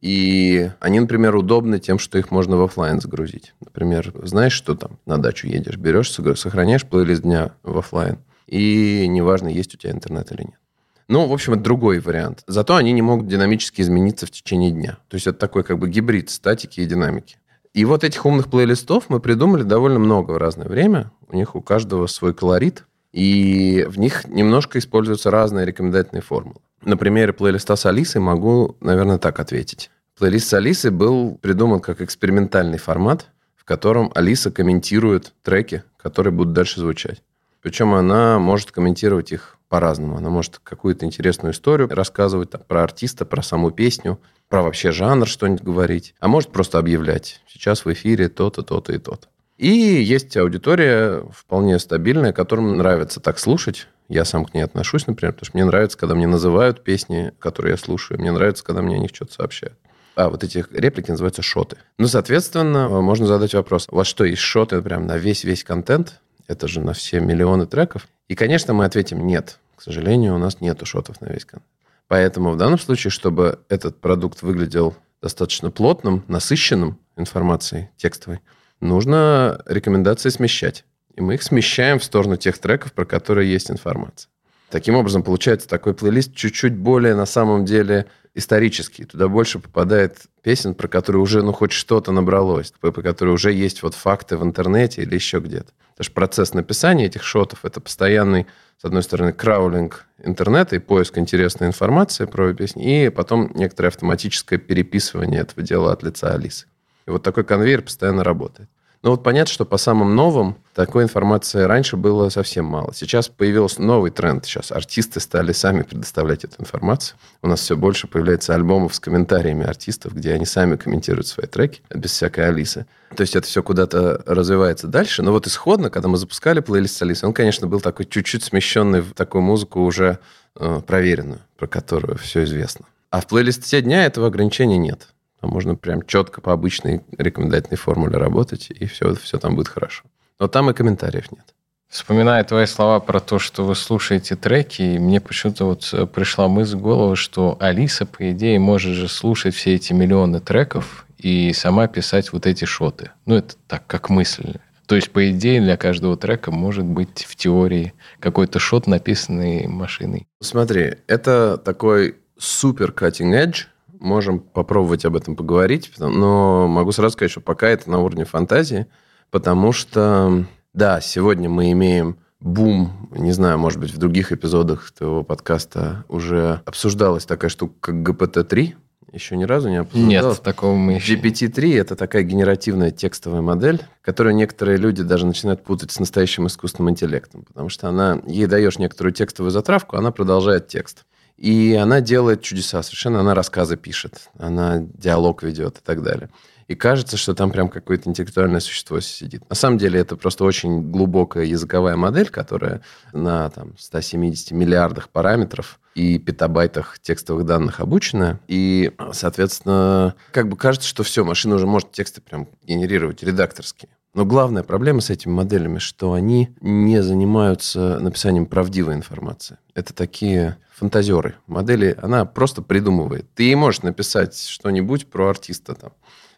И 0.00 0.70
они, 0.78 1.00
например, 1.00 1.34
удобны 1.34 1.80
тем, 1.80 1.98
что 1.98 2.16
их 2.16 2.30
можно 2.30 2.56
в 2.56 2.62
офлайн 2.62 3.00
загрузить. 3.00 3.52
Например, 3.58 4.14
знаешь, 4.22 4.52
что 4.52 4.76
там 4.76 5.00
на 5.06 5.18
дачу 5.18 5.48
едешь, 5.48 5.76
берешь, 5.76 6.12
сохраняешь 6.12 6.86
плейлист 6.86 7.22
дня 7.22 7.50
в 7.64 7.76
офлайн, 7.76 8.18
и 8.46 9.08
неважно, 9.08 9.48
есть 9.48 9.74
у 9.74 9.76
тебя 9.76 9.90
интернет 9.90 10.30
или 10.30 10.42
нет. 10.42 10.60
Ну, 11.08 11.26
в 11.26 11.32
общем, 11.32 11.54
это 11.54 11.62
другой 11.62 12.00
вариант. 12.00 12.42
Зато 12.46 12.76
они 12.76 12.92
не 12.92 13.02
могут 13.02 13.28
динамически 13.28 13.82
измениться 13.82 14.26
в 14.26 14.30
течение 14.30 14.70
дня. 14.70 14.98
То 15.08 15.16
есть 15.16 15.26
это 15.26 15.38
такой 15.38 15.64
как 15.64 15.78
бы 15.78 15.88
гибрид 15.88 16.30
статики 16.30 16.80
и 16.80 16.86
динамики. 16.86 17.36
И 17.74 17.84
вот 17.84 18.04
этих 18.04 18.24
умных 18.24 18.48
плейлистов 18.48 19.10
мы 19.10 19.20
придумали 19.20 19.64
довольно 19.64 19.98
много 19.98 20.32
в 20.32 20.36
разное 20.36 20.68
время. 20.68 21.10
У 21.28 21.36
них 21.36 21.56
у 21.56 21.60
каждого 21.60 22.06
свой 22.06 22.32
колорит, 22.32 22.84
и 23.12 23.84
в 23.88 23.98
них 23.98 24.26
немножко 24.28 24.78
используются 24.78 25.30
разные 25.30 25.66
рекомендательные 25.66 26.22
формулы. 26.22 26.60
На 26.82 26.96
примере 26.96 27.32
плейлиста 27.32 27.76
с 27.76 27.86
Алисой 27.86 28.20
могу, 28.20 28.76
наверное, 28.80 29.18
так 29.18 29.40
ответить. 29.40 29.90
Плейлист 30.16 30.48
с 30.48 30.54
Алисой 30.54 30.90
был 30.90 31.36
придуман 31.40 31.80
как 31.80 32.00
экспериментальный 32.00 32.78
формат, 32.78 33.26
в 33.56 33.64
котором 33.64 34.12
Алиса 34.14 34.50
комментирует 34.50 35.32
треки, 35.42 35.82
которые 35.96 36.32
будут 36.32 36.52
дальше 36.52 36.80
звучать. 36.80 37.22
Причем 37.64 37.94
она 37.94 38.38
может 38.38 38.72
комментировать 38.72 39.32
их 39.32 39.56
по-разному. 39.70 40.18
Она 40.18 40.28
может 40.28 40.58
какую-то 40.62 41.06
интересную 41.06 41.54
историю 41.54 41.88
рассказывать 41.88 42.50
там, 42.50 42.60
про 42.68 42.82
артиста, 42.82 43.24
про 43.24 43.42
саму 43.42 43.70
песню, 43.70 44.20
про 44.50 44.62
вообще 44.62 44.92
жанр 44.92 45.26
что-нибудь 45.26 45.62
говорить. 45.62 46.14
А 46.20 46.28
может 46.28 46.52
просто 46.52 46.78
объявлять. 46.78 47.40
Сейчас 47.48 47.86
в 47.86 47.92
эфире 47.94 48.28
то-то, 48.28 48.60
то-то 48.60 48.92
и 48.92 48.98
то-то. 48.98 49.28
И 49.56 49.66
есть 49.70 50.36
аудитория 50.36 51.24
вполне 51.32 51.78
стабильная, 51.78 52.34
которым 52.34 52.76
нравится 52.76 53.18
так 53.18 53.38
слушать. 53.38 53.86
Я 54.10 54.26
сам 54.26 54.44
к 54.44 54.52
ней 54.52 54.60
отношусь, 54.60 55.06
например, 55.06 55.32
потому 55.32 55.46
что 55.46 55.56
мне 55.56 55.64
нравится, 55.64 55.96
когда 55.96 56.14
мне 56.14 56.26
называют 56.26 56.84
песни, 56.84 57.32
которые 57.38 57.72
я 57.72 57.78
слушаю. 57.78 58.20
Мне 58.20 58.30
нравится, 58.30 58.62
когда 58.62 58.82
мне 58.82 58.96
о 58.96 58.98
них 58.98 59.10
что-то 59.14 59.32
сообщают. 59.32 59.78
А 60.16 60.28
вот 60.28 60.44
эти 60.44 60.62
реплики 60.70 61.10
называются 61.10 61.40
шоты. 61.40 61.78
Ну, 61.96 62.08
соответственно, 62.08 62.88
можно 63.00 63.26
задать 63.26 63.54
вопрос. 63.54 63.88
У 63.90 63.96
вас 63.96 64.06
что, 64.06 64.24
есть 64.24 64.42
шоты 64.42 64.82
прям 64.82 65.06
на 65.06 65.16
весь-весь 65.16 65.64
контент? 65.64 66.20
Это 66.46 66.68
же 66.68 66.80
на 66.80 66.92
все 66.92 67.20
миллионы 67.20 67.66
треков. 67.66 68.08
И, 68.28 68.34
конечно, 68.34 68.74
мы 68.74 68.84
ответим 68.84 69.26
нет. 69.26 69.58
К 69.76 69.82
сожалению, 69.82 70.34
у 70.34 70.38
нас 70.38 70.60
нету 70.60 70.86
шотов 70.86 71.20
на 71.20 71.26
весь 71.26 71.44
контент. 71.44 71.68
Поэтому 72.08 72.50
в 72.50 72.56
данном 72.56 72.78
случае, 72.78 73.10
чтобы 73.10 73.60
этот 73.68 74.00
продукт 74.00 74.42
выглядел 74.42 74.94
достаточно 75.22 75.70
плотным, 75.70 76.22
насыщенным 76.28 76.98
информацией 77.16 77.90
текстовой, 77.96 78.40
нужно 78.80 79.62
рекомендации 79.66 80.28
смещать. 80.28 80.84
И 81.14 81.20
мы 81.20 81.34
их 81.34 81.42
смещаем 81.42 81.98
в 81.98 82.04
сторону 82.04 82.36
тех 82.36 82.58
треков, 82.58 82.92
про 82.92 83.04
которые 83.04 83.50
есть 83.50 83.70
информация. 83.70 84.28
Таким 84.74 84.96
образом, 84.96 85.22
получается 85.22 85.68
такой 85.68 85.94
плейлист 85.94 86.34
чуть-чуть 86.34 86.76
более 86.76 87.14
на 87.14 87.26
самом 87.26 87.64
деле 87.64 88.06
исторический. 88.34 89.04
Туда 89.04 89.28
больше 89.28 89.60
попадает 89.60 90.22
песен, 90.42 90.74
про 90.74 90.88
которые 90.88 91.22
уже 91.22 91.44
ну, 91.44 91.52
хоть 91.52 91.70
что-то 91.70 92.10
набралось, 92.10 92.72
по 92.80 92.90
которые 92.90 93.34
уже 93.34 93.52
есть 93.52 93.84
вот 93.84 93.94
факты 93.94 94.36
в 94.36 94.42
интернете 94.42 95.02
или 95.02 95.14
еще 95.14 95.38
где-то. 95.38 95.70
Потому 95.92 96.04
что 96.06 96.12
процесс 96.14 96.54
написания 96.54 97.06
этих 97.06 97.22
шотов– 97.22 97.60
это 97.64 97.80
постоянный, 97.80 98.48
с 98.76 98.84
одной 98.84 99.04
стороны, 99.04 99.32
краулинг 99.32 100.06
интернета 100.18 100.74
и 100.74 100.80
поиск 100.80 101.18
интересной 101.18 101.68
информации 101.68 102.24
про 102.24 102.52
песни, 102.52 103.04
и 103.04 103.10
потом 103.10 103.52
некоторое 103.54 103.90
автоматическое 103.90 104.58
переписывание 104.58 105.42
этого 105.42 105.62
дела 105.62 105.92
от 105.92 106.02
лица 106.02 106.34
Алисы. 106.34 106.66
И 107.06 107.12
вот 107.12 107.22
такой 107.22 107.44
конвейер 107.44 107.82
постоянно 107.82 108.24
работает. 108.24 108.68
Ну 109.04 109.10
вот 109.10 109.22
понятно, 109.22 109.52
что 109.52 109.66
по 109.66 109.76
самым 109.76 110.16
новым 110.16 110.56
такой 110.74 111.04
информации 111.04 111.60
раньше 111.60 111.98
было 111.98 112.30
совсем 112.30 112.64
мало. 112.64 112.94
Сейчас 112.94 113.28
появился 113.28 113.82
новый 113.82 114.10
тренд. 114.10 114.46
Сейчас 114.46 114.72
артисты 114.72 115.20
стали 115.20 115.52
сами 115.52 115.82
предоставлять 115.82 116.44
эту 116.44 116.62
информацию. 116.62 117.18
У 117.42 117.46
нас 117.46 117.60
все 117.60 117.76
больше 117.76 118.06
появляется 118.06 118.54
альбомов 118.54 118.94
с 118.94 119.00
комментариями 119.00 119.66
артистов, 119.66 120.14
где 120.14 120.32
они 120.32 120.46
сами 120.46 120.76
комментируют 120.76 121.26
свои 121.26 121.46
треки 121.46 121.82
без 121.94 122.12
всякой 122.12 122.48
Алисы. 122.48 122.86
То 123.14 123.20
есть 123.20 123.36
это 123.36 123.46
все 123.46 123.62
куда-то 123.62 124.22
развивается 124.24 124.86
дальше. 124.86 125.22
Но 125.22 125.32
вот 125.32 125.46
исходно, 125.46 125.90
когда 125.90 126.08
мы 126.08 126.16
запускали 126.16 126.60
плейлист 126.60 126.96
с 126.96 127.02
Алисой, 127.02 127.26
он, 127.26 127.34
конечно, 127.34 127.66
был 127.66 127.82
такой 127.82 128.06
чуть-чуть 128.06 128.42
смещенный 128.42 129.02
в 129.02 129.12
такую 129.12 129.42
музыку 129.42 129.82
уже 129.82 130.18
э, 130.56 130.80
проверенную, 130.86 131.40
про 131.58 131.66
которую 131.66 132.16
все 132.16 132.44
известно. 132.44 132.86
А 133.10 133.20
в 133.20 133.26
плейлисте 133.26 133.82
дня 133.82 134.06
этого 134.06 134.28
ограничения 134.28 134.78
нет. 134.78 135.08
Там 135.44 135.50
можно 135.50 135.74
прям 135.74 136.00
четко 136.06 136.40
по 136.40 136.54
обычной 136.54 137.02
рекомендательной 137.18 137.76
формуле 137.76 138.16
работать, 138.16 138.70
и 138.70 138.86
все, 138.86 139.14
все 139.14 139.38
там 139.38 139.56
будет 139.56 139.68
хорошо. 139.68 140.04
Но 140.40 140.48
там 140.48 140.70
и 140.70 140.72
комментариев 140.72 141.30
нет. 141.32 141.44
Вспоминая 141.86 142.42
твои 142.44 142.64
слова 142.64 142.98
про 142.98 143.20
то, 143.20 143.38
что 143.38 143.62
вы 143.62 143.74
слушаете 143.74 144.36
треки, 144.36 144.96
мне 144.96 145.20
почему-то 145.20 145.66
вот 145.66 145.90
э, 145.92 146.06
пришла 146.06 146.48
мысль 146.48 146.76
в 146.76 146.80
голову, 146.80 147.14
что 147.14 147.58
Алиса, 147.60 148.06
по 148.06 148.30
идее, 148.32 148.58
может 148.58 148.94
же 148.94 149.06
слушать 149.06 149.54
все 149.54 149.74
эти 149.74 149.92
миллионы 149.92 150.40
треков 150.40 151.04
и 151.18 151.52
сама 151.52 151.88
писать 151.88 152.32
вот 152.32 152.46
эти 152.46 152.64
шоты. 152.64 153.10
Ну, 153.26 153.34
это 153.34 153.54
так, 153.68 153.86
как 153.86 154.08
мысль. 154.08 154.54
То 154.86 154.94
есть, 154.96 155.10
по 155.10 155.30
идее, 155.30 155.60
для 155.60 155.76
каждого 155.76 156.16
трека 156.16 156.52
может 156.52 156.86
быть 156.86 157.26
в 157.28 157.36
теории 157.36 157.92
какой-то 158.18 158.58
шот, 158.58 158.86
написанный 158.86 159.66
машиной. 159.66 160.26
Смотри, 160.40 160.94
это 161.06 161.58
такой 161.58 162.16
супер 162.38 162.92
cutting 162.96 163.34
edge, 163.34 163.66
можем 164.04 164.38
попробовать 164.38 165.04
об 165.04 165.16
этом 165.16 165.34
поговорить, 165.34 165.90
но 165.98 166.68
могу 166.68 166.92
сразу 166.92 167.14
сказать, 167.14 167.30
что 167.30 167.40
пока 167.40 167.68
это 167.68 167.90
на 167.90 168.00
уровне 168.00 168.24
фантазии, 168.24 168.86
потому 169.30 169.72
что, 169.72 170.44
да, 170.72 171.00
сегодня 171.00 171.48
мы 171.48 171.72
имеем 171.72 172.18
бум, 172.40 173.08
не 173.10 173.32
знаю, 173.32 173.58
может 173.58 173.80
быть, 173.80 173.92
в 173.92 173.98
других 173.98 174.30
эпизодах 174.30 174.92
твоего 174.92 175.24
подкаста 175.24 176.04
уже 176.08 176.60
обсуждалась 176.66 177.24
такая 177.24 177.48
штука, 177.48 177.74
как 177.80 177.94
GPT-3, 177.96 178.74
еще 179.12 179.36
ни 179.36 179.44
разу 179.44 179.68
не 179.68 179.76
обсуждалось. 179.76 180.36
Нет, 180.36 180.42
такого 180.42 180.74
мы 180.74 180.94
еще... 180.94 181.14
GPT-3– 181.14 181.78
это 181.80 181.96
такая 181.96 182.24
генеративная 182.24 182.90
текстовая 182.90 183.42
модель, 183.42 183.80
которую 184.02 184.34
некоторые 184.34 184.76
люди 184.76 185.02
даже 185.02 185.24
начинают 185.24 185.62
путать 185.62 185.92
с 185.92 186.00
настоящим 186.00 186.48
искусственным 186.48 186.90
интеллектом, 186.90 187.44
потому 187.44 187.68
что 187.68 187.88
она, 187.88 188.20
ей 188.26 188.46
даешь 188.46 188.78
некоторую 188.78 189.12
текстовую 189.12 189.50
затравку, 189.50 189.96
она 189.96 190.10
продолжает 190.10 190.68
текст. 190.68 191.04
И 191.44 191.74
она 191.74 192.00
делает 192.00 192.40
чудеса 192.40 192.82
совершенно. 192.82 193.20
Она 193.20 193.34
рассказы 193.34 193.76
пишет, 193.76 194.30
она 194.38 194.78
диалог 194.94 195.42
ведет 195.42 195.76
и 195.76 195.80
так 195.82 196.02
далее. 196.02 196.30
И 196.68 196.74
кажется, 196.74 197.18
что 197.18 197.34
там 197.34 197.50
прям 197.50 197.68
какое-то 197.68 198.08
интеллектуальное 198.08 198.60
существо 198.60 198.98
сидит. 199.00 199.46
На 199.50 199.54
самом 199.54 199.76
деле 199.76 200.00
это 200.00 200.16
просто 200.16 200.44
очень 200.44 200.90
глубокая 200.90 201.44
языковая 201.44 201.96
модель, 201.96 202.30
которая 202.30 202.80
на 203.12 203.50
там, 203.50 203.76
170 203.76 204.52
миллиардах 204.52 205.10
параметров 205.10 205.80
и 205.94 206.18
петабайтах 206.18 206.98
текстовых 206.98 207.44
данных 207.44 207.80
обучена. 207.80 208.40
И, 208.48 208.92
соответственно, 209.12 210.14
как 210.32 210.48
бы 210.48 210.56
кажется, 210.56 210.88
что 210.88 211.02
все, 211.02 211.26
машина 211.26 211.56
уже 211.56 211.66
может 211.66 211.92
тексты 211.92 212.22
прям 212.22 212.48
генерировать 212.62 213.22
редакторские. 213.22 213.90
Но 214.14 214.24
главная 214.24 214.62
проблема 214.62 215.00
с 215.00 215.10
этими 215.10 215.32
моделями, 215.32 215.78
что 215.78 216.12
они 216.12 216.54
не 216.60 217.02
занимаются 217.02 217.98
написанием 217.98 218.46
правдивой 218.46 218.94
информации. 218.94 219.58
Это 219.74 219.92
такие 219.92 220.56
фантазеры. 220.72 221.34
Модели, 221.48 221.98
она 222.00 222.24
просто 222.24 222.62
придумывает. 222.62 223.26
Ты 223.34 223.42
ей 223.44 223.56
можешь 223.56 223.82
написать 223.82 224.38
что-нибудь 224.38 225.08
про 225.08 225.30
артиста 225.30 225.74
там, 225.74 225.90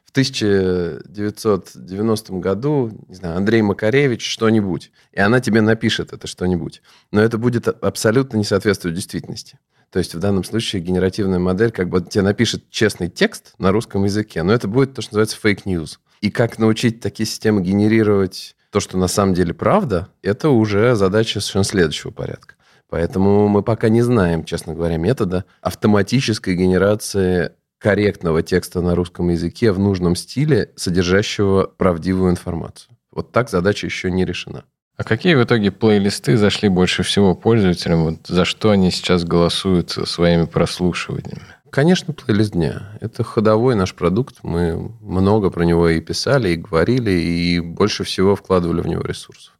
в 0.05 0.11
1990 0.11 2.33
году, 2.35 2.93
не 3.09 3.15
знаю, 3.15 3.37
Андрей 3.37 3.61
Макаревич 3.61 4.27
что-нибудь, 4.27 4.91
и 5.13 5.21
она 5.21 5.41
тебе 5.41 5.61
напишет 5.61 6.15
это 6.15 6.27
что-нибудь. 6.27 6.81
Но 7.13 7.21
это 7.21 7.37
будет 7.37 7.69
абсолютно 7.69 8.39
не 8.39 8.45
соответствовать 8.45 8.97
действительности. 8.97 9.59
То 9.91 9.99
есть 9.99 10.15
в 10.15 10.19
данном 10.19 10.45
случае 10.45 10.81
генеративная 10.81 11.39
модель 11.39 11.71
как 11.71 11.91
бы 11.91 12.01
тебе 12.01 12.23
напишет 12.23 12.71
честный 12.71 13.09
текст 13.09 13.53
на 13.59 13.71
русском 13.71 14.05
языке, 14.05 14.43
но 14.43 14.55
это 14.55 14.67
будет 14.67 14.95
то, 14.95 15.03
что 15.03 15.13
называется 15.13 15.37
fake 15.39 15.66
news. 15.66 16.01
И 16.21 16.31
как 16.31 16.59
научить 16.59 17.01
такие 17.01 17.27
системы 17.27 17.63
генерировать 17.63 18.57
то, 18.71 18.81
что 18.81 18.99
на 18.99 19.09
самом 19.09 19.35
деле 19.35 19.55
правда, 19.55 20.09
это 20.23 20.51
уже 20.51 20.95
задача 20.97 21.41
совершенно 21.41 21.65
следующего 21.65 22.11
порядка. 22.11 22.55
Поэтому 22.89 23.49
мы 23.49 23.63
пока 23.63 23.89
не 23.89 24.03
знаем, 24.03 24.45
честно 24.45 24.75
говоря, 24.75 24.97
метода 24.97 25.45
автоматической 25.61 26.55
генерации 26.55 27.53
корректного 27.79 28.43
текста 28.43 28.81
на 28.81 28.95
русском 28.95 29.29
языке 29.29 29.73
в 29.73 29.79
нужном 29.79 30.17
стиле, 30.17 30.71
содержащего 30.77 31.67
правдивую 31.77 32.31
информацию. 32.31 32.97
Вот 33.11 33.33
так 33.33 33.51
задача 33.51 33.87
еще 33.87 34.11
не 34.11 34.25
решена. 34.25 34.65
А 34.97 35.05
какие 35.05 35.35
в 35.35 35.45
итоге 35.45 35.71
плейлисты 35.71 36.37
зашли 36.37 36.69
больше 36.69 37.03
всего 37.03 37.35
пользователям? 37.35 38.05
Вот 38.05 38.27
за 38.27 38.45
что 38.45 38.71
они 38.71 38.91
сейчас 38.91 39.25
голосуют 39.25 39.91
своими 39.91 40.47
прослушиваниями? 40.47 41.43
Конечно, 41.77 42.15
плейлист 42.15 42.53
дня. 42.53 42.89
Это 43.03 43.23
ходовой 43.23 43.75
наш 43.75 43.95
продукт. 43.95 44.39
Мы 44.43 44.93
много 45.03 45.51
про 45.51 45.63
него 45.63 45.91
и 45.91 46.01
писали, 46.01 46.49
и 46.49 46.57
говорили, 46.57 47.11
и 47.11 47.61
больше 47.61 48.03
всего 48.03 48.35
вкладывали 48.35 48.81
в 48.81 48.87
него 48.87 49.03
ресурсов. 49.03 49.53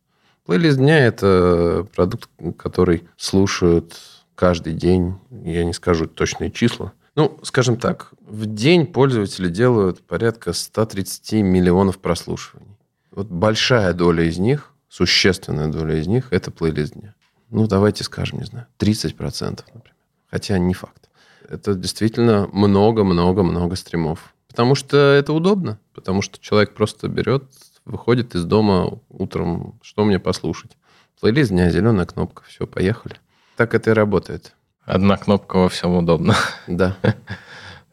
Плейлист 0.47 0.79
дня– 0.79 0.99
это 1.07 1.87
продукт, 1.95 2.31
который 2.57 3.07
слушают 3.19 3.99
каждый 4.35 4.73
день. 4.73 5.17
Я 5.45 5.63
не 5.65 5.75
скажу 5.75 6.07
точные 6.07 6.51
числа. 6.51 6.95
Ну, 7.17 7.39
скажем 7.43 7.77
так, 7.77 8.13
в 8.27 8.47
день 8.47 8.87
пользователи 8.87 9.51
делают 9.51 10.01
порядка 10.01 10.55
130 10.55 11.33
миллионов 11.43 11.99
прослушиваний. 11.99 12.79
Вот 13.11 13.27
большая 13.27 13.93
доля 13.93 14.25
из 14.25 14.39
них, 14.39 14.73
существенная 14.89 15.69
доля 15.69 15.97
из 16.01 16.07
них– 16.07 16.29
это 16.31 16.51
плейлист 16.51 16.95
дня. 16.95 17.15
Ну, 17.51 17.67
давайте 17.67 18.05
скажем, 18.05 18.39
не 18.39 18.47
знаю, 18.47 18.69
30%, 18.79 19.65
например. 19.75 19.95
Хотя 20.31 20.57
не 20.57 20.73
факт. 20.73 21.06
Это 21.49 21.75
действительно 21.75 22.49
много-много-много 22.53 23.77
стримов. 23.77 24.35
Потому 24.49 24.75
что 24.75 24.97
это 24.97 25.33
удобно. 25.33 25.79
Потому 25.95 26.23
что 26.23 26.41
человек 26.41 26.75
просто 26.75 27.09
берет, 27.09 27.45
выходит 27.85 28.35
из 28.35 28.45
дома 28.45 28.99
утром, 29.09 29.79
что 29.83 30.05
мне 30.05 30.19
послушать. 30.19 30.73
Плейлист 31.21 31.51
дня, 31.51 31.71
зеленая 31.71 32.07
кнопка, 32.07 32.43
все, 32.47 32.67
поехали. 32.67 33.17
Так 33.57 33.75
это 33.75 33.91
и 33.91 33.95
работает. 33.95 34.55
Одна 34.85 35.17
кнопка 35.17 35.57
во 35.57 35.69
всем 35.69 35.97
удобно. 35.97 36.37
Да. 36.67 36.97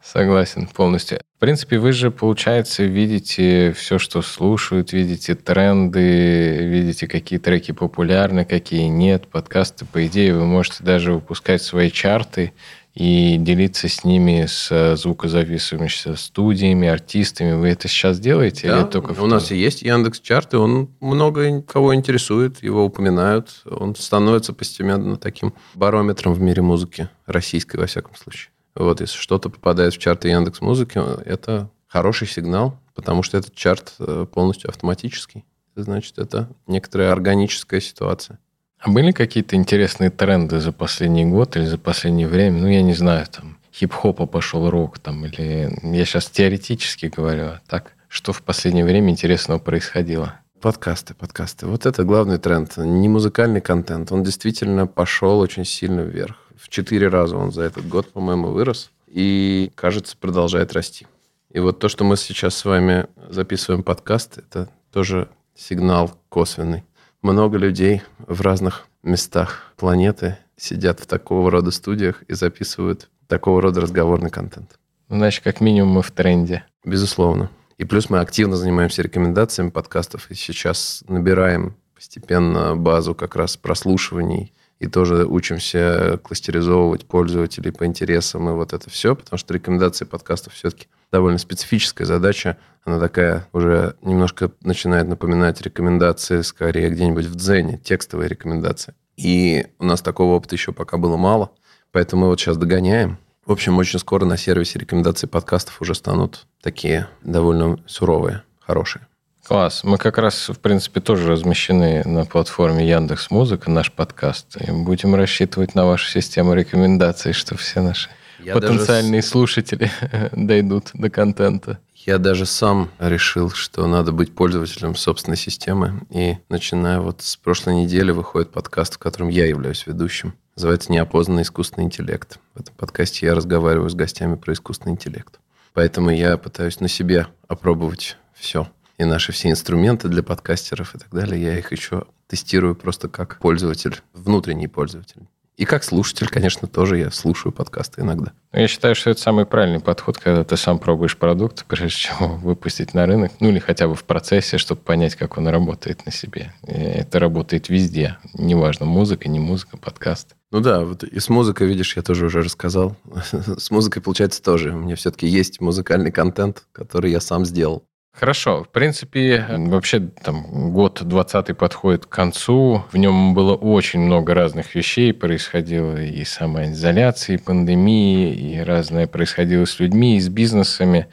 Согласен 0.02 0.66
полностью. 0.66 1.20
В 1.36 1.40
принципе, 1.40 1.78
вы 1.78 1.92
же, 1.92 2.10
получается, 2.10 2.84
видите 2.84 3.72
все, 3.72 3.98
что 3.98 4.20
слушают, 4.20 4.92
видите 4.92 5.34
тренды, 5.34 6.58
видите, 6.68 7.06
какие 7.06 7.38
треки 7.38 7.72
популярны, 7.72 8.44
какие 8.44 8.84
нет. 8.88 9.26
Подкасты, 9.28 9.86
по 9.86 10.06
идее, 10.06 10.34
вы 10.34 10.44
можете 10.44 10.84
даже 10.84 11.14
выпускать 11.14 11.62
свои 11.62 11.90
чарты 11.90 12.52
и 12.94 13.36
делиться 13.38 13.88
с 13.88 14.04
ними 14.04 14.46
с 14.46 14.96
звукозаписывающимися 14.96 16.16
студиями, 16.16 16.86
артистами. 16.86 17.52
Вы 17.52 17.68
это 17.68 17.88
сейчас 17.88 18.20
делаете? 18.20 18.68
Да, 18.68 18.80
или 18.80 18.86
только 18.86 19.20
у 19.20 19.26
нас 19.26 19.50
и 19.50 19.56
есть 19.56 19.82
Яндекс 19.82 20.20
Чарты, 20.20 20.58
он 20.58 20.88
много 21.00 21.62
кого 21.62 21.94
интересует, 21.94 22.62
его 22.62 22.84
упоминают, 22.84 23.62
он 23.64 23.96
становится 23.96 24.52
постепенно 24.52 25.16
таким 25.16 25.54
барометром 25.74 26.34
в 26.34 26.40
мире 26.40 26.62
музыки, 26.62 27.08
российской 27.26 27.76
во 27.76 27.86
всяком 27.86 28.14
случае. 28.14 28.50
Вот, 28.76 29.00
если 29.00 29.18
что-то 29.18 29.50
попадает 29.50 29.94
в 29.94 29.98
чарты 29.98 30.28
Яндекс 30.28 30.60
Музыки, 30.60 31.00
это 31.24 31.70
хороший 31.86 32.26
сигнал, 32.26 32.80
потому 32.94 33.22
что 33.22 33.38
этот 33.38 33.54
чарт 33.54 33.94
э, 34.00 34.26
полностью 34.32 34.68
автоматический. 34.68 35.44
Значит, 35.76 36.18
это 36.18 36.48
некоторая 36.66 37.12
органическая 37.12 37.80
ситуация. 37.80 38.38
А 38.84 38.90
были 38.90 39.12
какие-то 39.12 39.56
интересные 39.56 40.10
тренды 40.10 40.60
за 40.60 40.70
последний 40.70 41.24
год 41.24 41.56
или 41.56 41.64
за 41.64 41.78
последнее 41.78 42.28
время? 42.28 42.60
Ну, 42.60 42.68
я 42.68 42.82
не 42.82 42.92
знаю, 42.92 43.26
там, 43.26 43.56
хип-хопа 43.72 44.26
пошел 44.26 44.68
рок, 44.68 44.98
там, 44.98 45.24
или... 45.24 45.74
Я 45.82 46.04
сейчас 46.04 46.26
теоретически 46.26 47.06
говорю, 47.06 47.44
а 47.44 47.60
так, 47.66 47.92
что 48.08 48.34
в 48.34 48.42
последнее 48.42 48.84
время 48.84 49.08
интересного 49.08 49.58
происходило? 49.58 50.34
Подкасты, 50.60 51.14
подкасты. 51.14 51.66
Вот 51.66 51.86
это 51.86 52.04
главный 52.04 52.36
тренд. 52.36 52.76
Не 52.76 53.08
музыкальный 53.08 53.62
контент. 53.62 54.12
Он 54.12 54.22
действительно 54.22 54.86
пошел 54.86 55.38
очень 55.38 55.64
сильно 55.64 56.02
вверх. 56.02 56.36
В 56.54 56.68
четыре 56.68 57.08
раза 57.08 57.38
он 57.38 57.52
за 57.52 57.62
этот 57.62 57.88
год, 57.88 58.12
по-моему, 58.12 58.48
вырос. 58.48 58.90
И, 59.06 59.72
кажется, 59.76 60.14
продолжает 60.14 60.74
расти. 60.74 61.06
И 61.48 61.58
вот 61.58 61.78
то, 61.78 61.88
что 61.88 62.04
мы 62.04 62.18
сейчас 62.18 62.54
с 62.54 62.66
вами 62.66 63.06
записываем 63.30 63.82
подкаст, 63.82 64.36
это 64.36 64.68
тоже 64.92 65.30
сигнал 65.54 66.12
косвенный 66.28 66.84
много 67.24 67.56
людей 67.56 68.02
в 68.18 68.42
разных 68.42 68.86
местах 69.02 69.72
планеты 69.76 70.36
сидят 70.56 71.00
в 71.00 71.06
такого 71.06 71.50
рода 71.50 71.70
студиях 71.70 72.22
и 72.28 72.34
записывают 72.34 73.08
такого 73.26 73.60
рода 73.60 73.80
разговорный 73.80 74.30
контент. 74.30 74.78
Ну, 75.08 75.16
значит, 75.16 75.42
как 75.42 75.60
минимум 75.60 75.94
мы 75.94 76.02
в 76.02 76.10
тренде. 76.10 76.64
Безусловно. 76.84 77.50
И 77.78 77.84
плюс 77.84 78.10
мы 78.10 78.20
активно 78.20 78.56
занимаемся 78.56 79.02
рекомендациями 79.02 79.70
подкастов 79.70 80.30
и 80.30 80.34
сейчас 80.34 81.02
набираем 81.08 81.74
постепенно 81.94 82.76
базу 82.76 83.14
как 83.14 83.36
раз 83.36 83.56
прослушиваний 83.56 84.52
и 84.78 84.86
тоже 84.86 85.24
учимся 85.24 86.20
кластеризовывать 86.22 87.06
пользователей 87.06 87.72
по 87.72 87.86
интересам 87.86 88.50
и 88.50 88.52
вот 88.52 88.74
это 88.74 88.90
все, 88.90 89.16
потому 89.16 89.38
что 89.38 89.54
рекомендации 89.54 90.04
подкастов 90.04 90.52
все-таки 90.52 90.88
довольно 91.12 91.38
специфическая 91.38 92.06
задача. 92.06 92.56
Она 92.84 92.98
такая 92.98 93.48
уже 93.52 93.96
немножко 94.02 94.50
начинает 94.62 95.08
напоминать 95.08 95.60
рекомендации 95.62 96.42
скорее 96.42 96.90
где-нибудь 96.90 97.26
в 97.26 97.34
Дзене, 97.34 97.78
текстовые 97.78 98.28
рекомендации. 98.28 98.94
И 99.16 99.66
у 99.78 99.84
нас 99.84 100.02
такого 100.02 100.34
опыта 100.34 100.54
еще 100.54 100.72
пока 100.72 100.96
было 100.96 101.16
мало, 101.16 101.50
поэтому 101.92 102.22
мы 102.22 102.28
вот 102.28 102.40
сейчас 102.40 102.56
догоняем. 102.56 103.18
В 103.46 103.52
общем, 103.52 103.76
очень 103.78 103.98
скоро 103.98 104.24
на 104.24 104.36
сервисе 104.36 104.78
рекомендаций 104.78 105.28
подкастов 105.28 105.80
уже 105.80 105.94
станут 105.94 106.46
такие 106.62 107.08
довольно 107.22 107.78
суровые, 107.86 108.42
хорошие. 108.58 109.06
Класс. 109.46 109.84
Мы 109.84 109.98
как 109.98 110.16
раз, 110.16 110.48
в 110.48 110.58
принципе, 110.58 111.00
тоже 111.00 111.30
размещены 111.30 112.02
на 112.06 112.24
платформе 112.24 112.88
Яндекс 112.88 113.30
Музыка, 113.30 113.70
наш 113.70 113.92
подкаст. 113.92 114.56
И 114.56 114.70
будем 114.70 115.14
рассчитывать 115.14 115.74
на 115.74 115.84
вашу 115.84 116.08
систему 116.08 116.54
рекомендаций, 116.54 117.34
что 117.34 117.54
все 117.54 117.82
наши 117.82 118.08
я 118.44 118.54
потенциальные 118.54 119.20
даже... 119.20 119.28
слушатели 119.28 119.90
дойдут 120.32 120.90
до 120.94 121.10
контента. 121.10 121.78
Я 121.94 122.18
даже 122.18 122.44
сам 122.44 122.90
решил, 122.98 123.50
что 123.50 123.86
надо 123.86 124.12
быть 124.12 124.34
пользователем 124.34 124.94
собственной 124.94 125.38
системы. 125.38 126.02
И 126.10 126.36
начиная 126.50 127.00
вот 127.00 127.22
с 127.22 127.36
прошлой 127.36 127.76
недели 127.76 128.10
выходит 128.10 128.50
подкаст, 128.50 128.96
в 128.96 128.98
котором 128.98 129.28
я 129.28 129.46
являюсь 129.46 129.86
ведущим. 129.86 130.34
Называется 130.56 130.92
«Неопознанный 130.92 131.42
искусственный 131.42 131.86
интеллект». 131.86 132.38
В 132.54 132.60
этом 132.60 132.74
подкасте 132.76 133.26
я 133.26 133.34
разговариваю 133.34 133.88
с 133.88 133.94
гостями 133.94 134.36
про 134.36 134.52
искусственный 134.52 134.92
интеллект. 134.92 135.40
Поэтому 135.72 136.10
я 136.10 136.36
пытаюсь 136.36 136.78
на 136.80 136.88
себе 136.88 137.26
опробовать 137.48 138.18
все. 138.34 138.68
И 138.98 139.04
наши 139.04 139.32
все 139.32 139.50
инструменты 139.50 140.08
для 140.08 140.22
подкастеров 140.22 140.94
и 140.94 140.98
так 140.98 141.08
далее, 141.10 141.42
я 141.42 141.58
их 141.58 141.72
еще 141.72 142.04
тестирую 142.28 142.76
просто 142.76 143.08
как 143.08 143.38
пользователь, 143.38 144.00
внутренний 144.12 144.68
пользователь. 144.68 145.22
И 145.56 145.66
как 145.66 145.84
слушатель, 145.84 146.28
конечно, 146.28 146.66
тоже 146.66 146.98
я 146.98 147.10
слушаю 147.12 147.52
подкасты 147.52 148.00
иногда. 148.00 148.32
Ну, 148.52 148.60
я 148.60 148.66
считаю, 148.66 148.96
что 148.96 149.10
это 149.10 149.20
самый 149.20 149.46
правильный 149.46 149.78
подход, 149.78 150.18
когда 150.18 150.42
ты 150.42 150.56
сам 150.56 150.80
пробуешь 150.80 151.16
продукт, 151.16 151.64
прежде 151.66 151.90
чем 151.90 152.38
выпустить 152.40 152.92
на 152.92 153.06
рынок, 153.06 153.32
ну 153.38 153.50
или 153.50 153.60
хотя 153.60 153.86
бы 153.86 153.94
в 153.94 154.02
процессе, 154.02 154.58
чтобы 154.58 154.80
понять, 154.80 155.14
как 155.14 155.38
он 155.38 155.46
работает 155.46 156.06
на 156.06 156.12
себе. 156.12 156.52
И 156.66 156.72
это 156.72 157.20
работает 157.20 157.68
везде. 157.68 158.18
Неважно, 158.34 158.86
музыка, 158.86 159.28
не 159.28 159.38
музыка, 159.38 159.76
подкаст. 159.76 160.34
Ну 160.50 160.60
да, 160.60 160.84
вот 160.84 161.04
и 161.04 161.20
с 161.20 161.28
музыкой, 161.28 161.68
видишь, 161.68 161.96
я 161.96 162.02
тоже 162.02 162.26
уже 162.26 162.42
рассказал. 162.42 162.96
с 163.32 163.70
музыкой, 163.70 164.02
получается, 164.02 164.42
тоже. 164.42 164.72
У 164.72 164.78
меня 164.78 164.96
все-таки 164.96 165.28
есть 165.28 165.60
музыкальный 165.60 166.10
контент, 166.10 166.64
который 166.72 167.12
я 167.12 167.20
сам 167.20 167.44
сделал. 167.44 167.84
Хорошо. 168.14 168.62
В 168.62 168.68
принципе, 168.68 169.44
вообще 169.48 169.98
там 169.98 170.72
год 170.72 171.02
20 171.02 171.56
подходит 171.56 172.06
к 172.06 172.08
концу. 172.08 172.84
В 172.92 172.96
нем 172.96 173.34
было 173.34 173.54
очень 173.54 174.00
много 174.00 174.34
разных 174.34 174.76
вещей 174.76 175.12
происходило. 175.12 176.00
И 176.00 176.24
самоизоляции, 176.24 177.34
и 177.34 177.38
пандемии, 177.38 178.32
и 178.32 178.60
разное 178.60 179.08
происходило 179.08 179.64
с 179.64 179.80
людьми, 179.80 180.16
и 180.16 180.20
с 180.20 180.28
бизнесами. 180.28 181.08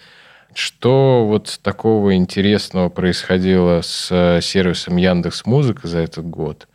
Что 0.54 1.26
вот 1.26 1.60
такого 1.64 2.16
интересного 2.16 2.90
происходило 2.90 3.82
с 3.82 4.40
сервисом 4.42 4.98
Яндекс 4.98 5.46
Музыка 5.46 5.88
за 5.88 6.00
этот 6.00 6.26
год? 6.26 6.68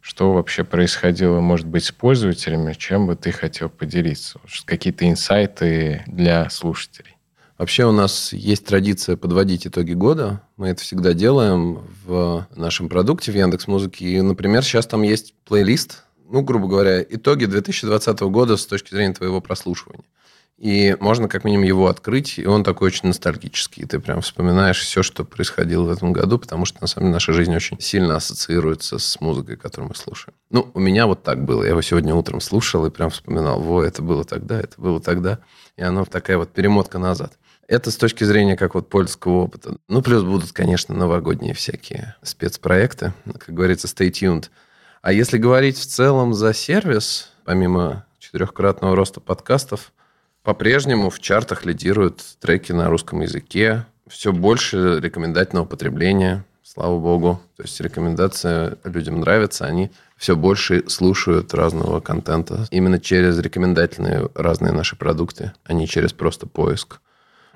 Что 0.00 0.32
вообще 0.32 0.64
происходило, 0.64 1.40
может 1.40 1.66
быть, 1.66 1.84
с 1.84 1.92
пользователями? 1.92 2.72
Чем 2.72 3.06
бы 3.06 3.16
ты 3.16 3.32
хотел 3.32 3.68
поделиться? 3.68 4.40
Какие-то 4.64 5.08
инсайты 5.08 6.02
для 6.06 6.48
слушателей? 6.48 7.13
Вообще 7.56 7.84
у 7.84 7.92
нас 7.92 8.32
есть 8.32 8.66
традиция 8.66 9.16
подводить 9.16 9.66
итоги 9.66 9.92
года. 9.92 10.42
Мы 10.56 10.68
это 10.68 10.82
всегда 10.82 11.12
делаем 11.12 11.82
в 12.04 12.48
нашем 12.56 12.88
продукте 12.88 13.30
в 13.30 13.36
Яндекс 13.36 13.68
Музыке. 13.68 14.06
И, 14.06 14.20
например, 14.20 14.64
сейчас 14.64 14.86
там 14.86 15.02
есть 15.02 15.34
плейлист, 15.44 16.02
ну, 16.28 16.42
грубо 16.42 16.66
говоря, 16.66 17.00
итоги 17.02 17.44
2020 17.44 18.20
года 18.22 18.56
с 18.56 18.66
точки 18.66 18.92
зрения 18.92 19.14
твоего 19.14 19.40
прослушивания. 19.40 20.04
И 20.58 20.96
можно 21.00 21.28
как 21.28 21.44
минимум 21.44 21.64
его 21.64 21.88
открыть, 21.88 22.38
и 22.38 22.46
он 22.46 22.64
такой 22.64 22.88
очень 22.88 23.08
ностальгический. 23.08 23.86
Ты 23.86 23.98
прям 23.98 24.20
вспоминаешь 24.20 24.80
все, 24.80 25.02
что 25.02 25.24
происходило 25.24 25.84
в 25.84 25.90
этом 25.90 26.12
году, 26.12 26.38
потому 26.38 26.64
что, 26.64 26.80
на 26.80 26.86
самом 26.86 27.06
деле, 27.06 27.14
наша 27.14 27.32
жизнь 27.32 27.54
очень 27.54 27.80
сильно 27.80 28.16
ассоциируется 28.16 28.98
с 28.98 29.20
музыкой, 29.20 29.56
которую 29.56 29.88
мы 29.88 29.94
слушаем. 29.94 30.34
Ну, 30.50 30.70
у 30.72 30.80
меня 30.80 31.06
вот 31.06 31.22
так 31.22 31.44
было. 31.44 31.64
Я 31.64 31.70
его 31.70 31.82
сегодня 31.82 32.14
утром 32.14 32.40
слушал 32.40 32.86
и 32.86 32.90
прям 32.90 33.10
вспоминал, 33.10 33.60
во, 33.60 33.82
это 33.82 34.00
было 34.00 34.24
тогда, 34.24 34.60
это 34.60 34.80
было 34.80 35.00
тогда. 35.00 35.40
И 35.76 35.82
оно 35.82 36.04
такая 36.04 36.38
вот 36.38 36.52
перемотка 36.52 36.98
назад. 36.98 37.36
Это 37.66 37.90
с 37.90 37.96
точки 37.96 38.24
зрения 38.24 38.56
как 38.56 38.74
вот 38.74 38.88
польского 38.88 39.44
опыта. 39.44 39.76
Ну, 39.88 40.02
плюс 40.02 40.22
будут, 40.22 40.52
конечно, 40.52 40.94
новогодние 40.94 41.54
всякие 41.54 42.14
спецпроекты. 42.22 43.12
Как 43.38 43.54
говорится, 43.54 43.86
stay 43.86 44.10
tuned. 44.10 44.50
А 45.02 45.12
если 45.12 45.38
говорить 45.38 45.78
в 45.78 45.86
целом 45.86 46.34
за 46.34 46.52
сервис, 46.52 47.30
помимо 47.44 48.04
четырехкратного 48.18 48.96
роста 48.96 49.20
подкастов, 49.20 49.92
по-прежнему 50.42 51.08
в 51.08 51.20
чартах 51.20 51.64
лидируют 51.64 52.22
треки 52.38 52.72
на 52.72 52.88
русском 52.90 53.22
языке. 53.22 53.86
Все 54.06 54.30
больше 54.32 55.00
рекомендательного 55.00 55.64
потребления, 55.64 56.44
слава 56.62 56.98
богу. 56.98 57.40
То 57.56 57.62
есть 57.62 57.80
рекомендация 57.80 58.76
людям 58.84 59.20
нравится, 59.20 59.64
они 59.64 59.90
все 60.18 60.36
больше 60.36 60.84
слушают 60.88 61.54
разного 61.54 62.00
контента 62.00 62.66
именно 62.70 63.00
через 63.00 63.38
рекомендательные 63.38 64.28
разные 64.34 64.72
наши 64.72 64.96
продукты, 64.96 65.52
а 65.64 65.72
не 65.72 65.88
через 65.88 66.12
просто 66.12 66.46
поиск. 66.46 67.00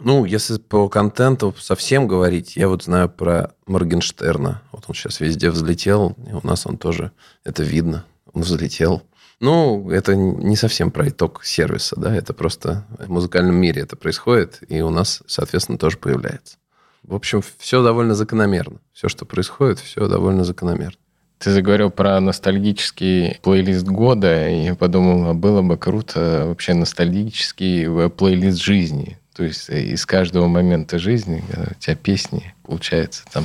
Ну, 0.01 0.25
если 0.25 0.59
по 0.59 0.89
контенту 0.89 1.55
совсем 1.59 2.07
говорить, 2.07 2.57
я 2.57 2.69
вот 2.69 2.85
знаю 2.85 3.09
про 3.09 3.53
Моргенштерна. 3.67 4.63
Вот 4.73 4.85
он 4.87 4.95
сейчас 4.95 5.21
везде 5.21 5.51
взлетел, 5.51 6.17
и 6.29 6.33
у 6.33 6.41
нас 6.47 6.67
он 6.67 6.79
тоже, 6.79 7.11
это 7.45 7.63
видно, 7.63 8.05
он 8.33 8.43
взлетел. 8.43 9.03
Ну, 9.41 9.91
это 9.91 10.17
не 10.17 10.57
совсем 10.57 10.91
про 10.91 11.09
итог 11.09 11.45
сервиса, 11.45 11.95
да, 11.99 12.15
это 12.15 12.33
просто 12.33 12.87
в 12.99 13.09
музыкальном 13.09 13.55
мире 13.55 13.83
это 13.83 13.97
происходит, 13.97 14.61
и 14.69 14.81
у 14.81 14.91
нас, 14.91 15.23
соответственно, 15.27 15.79
тоже 15.79 15.97
появляется. 15.97 16.57
В 17.05 17.15
общем, 17.15 17.43
все 17.59 17.83
довольно 17.83 18.15
закономерно. 18.15 18.81
Все, 18.93 19.09
что 19.09 19.25
происходит, 19.25 19.79
все 19.79 20.09
довольно 20.09 20.45
закономерно. 20.45 20.99
Ты 21.39 21.53
заговорил 21.53 21.91
про 21.91 22.19
ностальгический 22.21 23.39
плейлист 23.43 23.87
года, 23.87 24.49
и 24.49 24.65
я 24.65 24.75
подумал, 24.75 25.31
а 25.31 25.35
было 25.35 25.63
бы 25.63 25.77
круто 25.77 26.47
вообще 26.47 26.75
ностальгический 26.75 28.11
плейлист 28.11 28.59
жизни. 28.59 29.19
То 29.39 29.45
есть 29.45 29.71
из 29.71 30.05
каждого 30.05 30.49
момента 30.49 30.99
жизни 30.99 31.45
у 31.57 31.75
тебя 31.75 31.95
песни, 31.95 32.57
получается, 32.65 33.23
там 33.33 33.45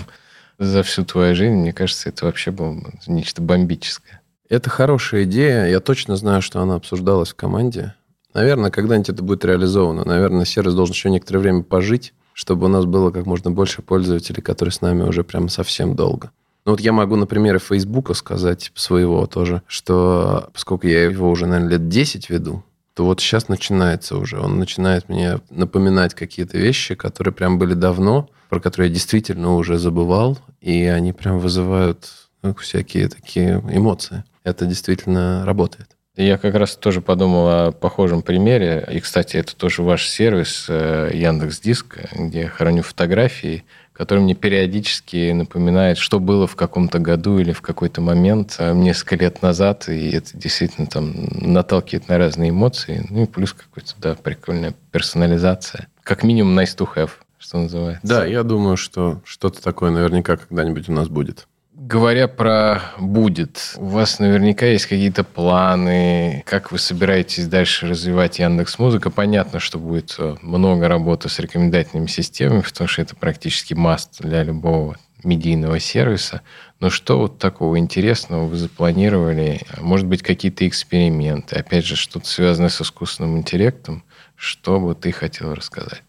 за 0.57 0.81
всю 0.81 1.05
твою 1.05 1.35
жизнь, 1.35 1.53
мне 1.53 1.71
кажется, 1.71 2.09
это 2.09 2.25
вообще 2.25 2.49
было 2.49 2.73
бы 2.73 2.93
нечто 3.05 3.43
бомбическое. 3.43 4.19
Это 4.49 4.71
хорошая 4.71 5.25
идея. 5.25 5.67
Я 5.67 5.79
точно 5.81 6.15
знаю, 6.15 6.41
что 6.41 6.61
она 6.61 6.73
обсуждалась 6.73 7.29
в 7.29 7.35
команде. 7.35 7.93
Наверное, 8.33 8.71
когда-нибудь 8.71 9.09
это 9.09 9.21
будет 9.21 9.45
реализовано. 9.45 10.03
Наверное, 10.03 10.45
сервис 10.45 10.73
должен 10.73 10.95
еще 10.95 11.11
некоторое 11.11 11.41
время 11.41 11.61
пожить, 11.61 12.15
чтобы 12.33 12.65
у 12.65 12.69
нас 12.69 12.85
было 12.85 13.11
как 13.11 13.27
можно 13.27 13.51
больше 13.51 13.83
пользователей, 13.83 14.41
которые 14.41 14.71
с 14.71 14.81
нами 14.81 15.03
уже 15.03 15.23
прям 15.23 15.47
совсем 15.47 15.95
долго. 15.95 16.31
Ну 16.65 16.71
вот 16.71 16.81
я 16.81 16.91
могу 16.91 17.17
на 17.17 17.27
примере 17.27 17.59
Фейсбука 17.59 18.15
сказать 18.15 18.71
своего 18.73 19.27
тоже, 19.27 19.61
что 19.67 20.49
поскольку 20.53 20.87
я 20.87 21.03
его 21.03 21.29
уже, 21.29 21.45
наверное, 21.45 21.73
лет 21.73 21.87
10 21.87 22.31
веду, 22.31 22.63
то 22.93 23.05
вот 23.05 23.21
сейчас 23.21 23.47
начинается 23.47 24.17
уже. 24.17 24.39
Он 24.39 24.59
начинает 24.59 25.09
мне 25.09 25.39
напоминать 25.49 26.13
какие-то 26.13 26.57
вещи, 26.57 26.95
которые 26.95 27.33
прям 27.33 27.57
были 27.57 27.73
давно, 27.73 28.29
про 28.49 28.59
которые 28.59 28.89
я 28.89 28.93
действительно 28.93 29.55
уже 29.55 29.77
забывал, 29.77 30.37
и 30.61 30.83
они 30.85 31.13
прям 31.13 31.39
вызывают 31.39 32.09
ну, 32.43 32.53
всякие 32.53 33.07
такие 33.07 33.63
эмоции 33.71 34.23
это 34.43 34.65
действительно 34.65 35.45
работает. 35.45 35.87
Я 36.15 36.37
как 36.37 36.53
раз 36.53 36.75
тоже 36.75 37.01
подумал 37.01 37.47
о 37.47 37.71
похожем 37.71 38.21
примере. 38.21 38.87
И, 38.91 38.99
кстати, 38.99 39.37
это 39.37 39.55
тоже 39.55 39.81
ваш 39.81 40.07
сервис 40.07 40.67
э, 40.69 41.09
Яндекс 41.11 41.59
Диск, 41.59 41.97
где 42.13 42.41
я 42.41 42.49
храню 42.49 42.83
фотографии, 42.83 43.63
который 43.93 44.19
мне 44.19 44.33
периодически 44.35 45.31
напоминает, 45.31 45.97
что 45.97 46.19
было 46.19 46.47
в 46.47 46.55
каком-то 46.55 46.99
году 46.99 47.37
или 47.37 47.51
в 47.51 47.61
какой-то 47.61 48.01
момент 48.01 48.55
э, 48.59 48.73
несколько 48.73 49.15
лет 49.15 49.41
назад, 49.41 49.87
и 49.87 50.09
это 50.11 50.35
действительно 50.35 50.87
там 50.87 51.13
наталкивает 51.31 52.09
на 52.09 52.17
разные 52.17 52.49
эмоции. 52.49 53.05
Ну 53.09 53.23
и 53.23 53.27
плюс 53.27 53.53
какая-то, 53.53 53.93
да, 53.99 54.15
прикольная 54.15 54.73
персонализация. 54.91 55.87
Как 56.03 56.23
минимум 56.23 56.57
nice 56.57 56.75
to 56.77 56.87
have, 56.95 57.11
что 57.37 57.59
называется. 57.59 58.05
Да, 58.05 58.25
я 58.25 58.43
думаю, 58.43 58.77
что 58.77 59.21
что-то 59.23 59.61
такое 59.61 59.91
наверняка 59.91 60.37
когда-нибудь 60.37 60.89
у 60.89 60.93
нас 60.93 61.07
будет. 61.07 61.47
Говоря 61.85 62.29
про 62.29 62.81
будет, 62.97 63.73
у 63.75 63.87
вас 63.87 64.17
наверняка 64.17 64.65
есть 64.65 64.85
какие-то 64.85 65.25
планы, 65.25 66.41
как 66.45 66.71
вы 66.71 66.79
собираетесь 66.79 67.47
дальше 67.47 67.89
развивать 67.89 68.39
Яндекс 68.39 68.79
Музыка. 68.79 69.09
Понятно, 69.09 69.59
что 69.59 69.79
будет 69.79 70.15
э, 70.17 70.37
много 70.41 70.87
работы 70.87 71.27
с 71.27 71.39
рекомендательными 71.39 72.07
системами, 72.07 72.61
потому 72.61 72.87
что 72.87 73.01
это 73.01 73.17
практически 73.17 73.73
маст 73.73 74.21
для 74.21 74.43
любого 74.43 74.95
медийного 75.25 75.77
сервиса. 75.81 76.41
Но 76.79 76.89
что 76.89 77.19
вот 77.19 77.37
такого 77.37 77.77
интересного 77.77 78.45
вы 78.45 78.55
запланировали? 78.55 79.59
Может 79.77 80.07
быть, 80.07 80.23
какие-то 80.23 80.65
эксперименты? 80.65 81.57
Опять 81.57 81.85
же, 81.85 81.97
что-то 81.97 82.29
связанное 82.29 82.69
с 82.69 82.79
искусственным 82.79 83.39
интеллектом? 83.39 84.05
Что 84.37 84.79
бы 84.79 84.95
ты 84.95 85.11
хотел 85.11 85.53
рассказать? 85.53 86.03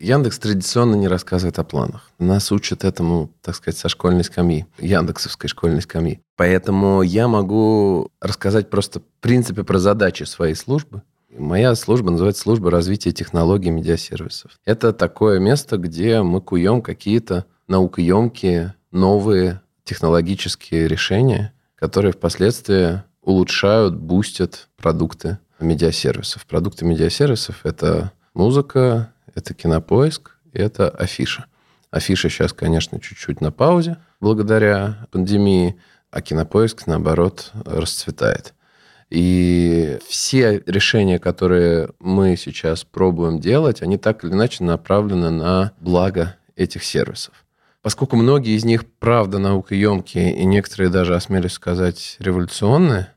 Яндекс 0.00 0.38
традиционно 0.38 0.94
не 0.94 1.08
рассказывает 1.08 1.58
о 1.58 1.64
планах. 1.64 2.10
Нас 2.18 2.50
учат 2.50 2.84
этому, 2.84 3.30
так 3.42 3.54
сказать, 3.54 3.76
со 3.76 3.90
школьной 3.90 4.24
скамьи, 4.24 4.64
яндексовской 4.78 5.50
школьной 5.50 5.82
скамьи. 5.82 6.20
Поэтому 6.36 7.02
я 7.02 7.28
могу 7.28 8.08
рассказать 8.18 8.70
просто 8.70 9.00
в 9.00 9.02
принципе 9.20 9.62
про 9.62 9.78
задачи 9.78 10.22
своей 10.22 10.54
службы. 10.54 11.02
Моя 11.36 11.74
служба 11.74 12.10
называется 12.10 12.42
служба 12.42 12.70
развития 12.70 13.12
технологий 13.12 13.68
медиасервисов. 13.68 14.52
Это 14.64 14.94
такое 14.94 15.38
место, 15.38 15.76
где 15.76 16.22
мы 16.22 16.40
куем 16.40 16.80
какие-то 16.80 17.44
наукоемкие, 17.68 18.74
новые 18.90 19.60
технологические 19.84 20.88
решения, 20.88 21.52
которые 21.74 22.12
впоследствии 22.12 23.02
улучшают, 23.22 23.96
бустят 23.96 24.68
продукты 24.78 25.38
медиасервисов. 25.60 26.46
Продукты 26.46 26.86
медиасервисов– 26.86 27.60
это 27.64 28.12
музыка, 28.32 29.12
это 29.34 29.54
кинопоиск, 29.54 30.36
это 30.52 30.88
афиша. 30.88 31.46
Афиша 31.90 32.28
сейчас, 32.28 32.52
конечно, 32.52 33.00
чуть-чуть 33.00 33.40
на 33.40 33.50
паузе 33.50 33.96
благодаря 34.20 35.06
пандемии, 35.10 35.76
а 36.10 36.20
кинопоиск, 36.22 36.86
наоборот, 36.86 37.50
расцветает. 37.64 38.54
И 39.10 39.98
все 40.08 40.62
решения, 40.66 41.18
которые 41.18 41.90
мы 41.98 42.36
сейчас 42.36 42.84
пробуем 42.84 43.40
делать, 43.40 43.82
они 43.82 43.98
так 43.98 44.24
или 44.24 44.32
иначе 44.32 44.62
направлены 44.62 45.30
на 45.30 45.72
благо 45.80 46.36
этих 46.54 46.84
сервисов. 46.84 47.34
Поскольку 47.82 48.16
многие 48.16 48.56
из 48.56 48.64
них, 48.64 48.84
правда, 48.86 49.38
наукоемкие, 49.38 50.36
и 50.36 50.44
некоторые 50.44 50.90
даже, 50.90 51.16
осмелюсь 51.16 51.54
сказать, 51.54 52.16
революционные, 52.20 53.08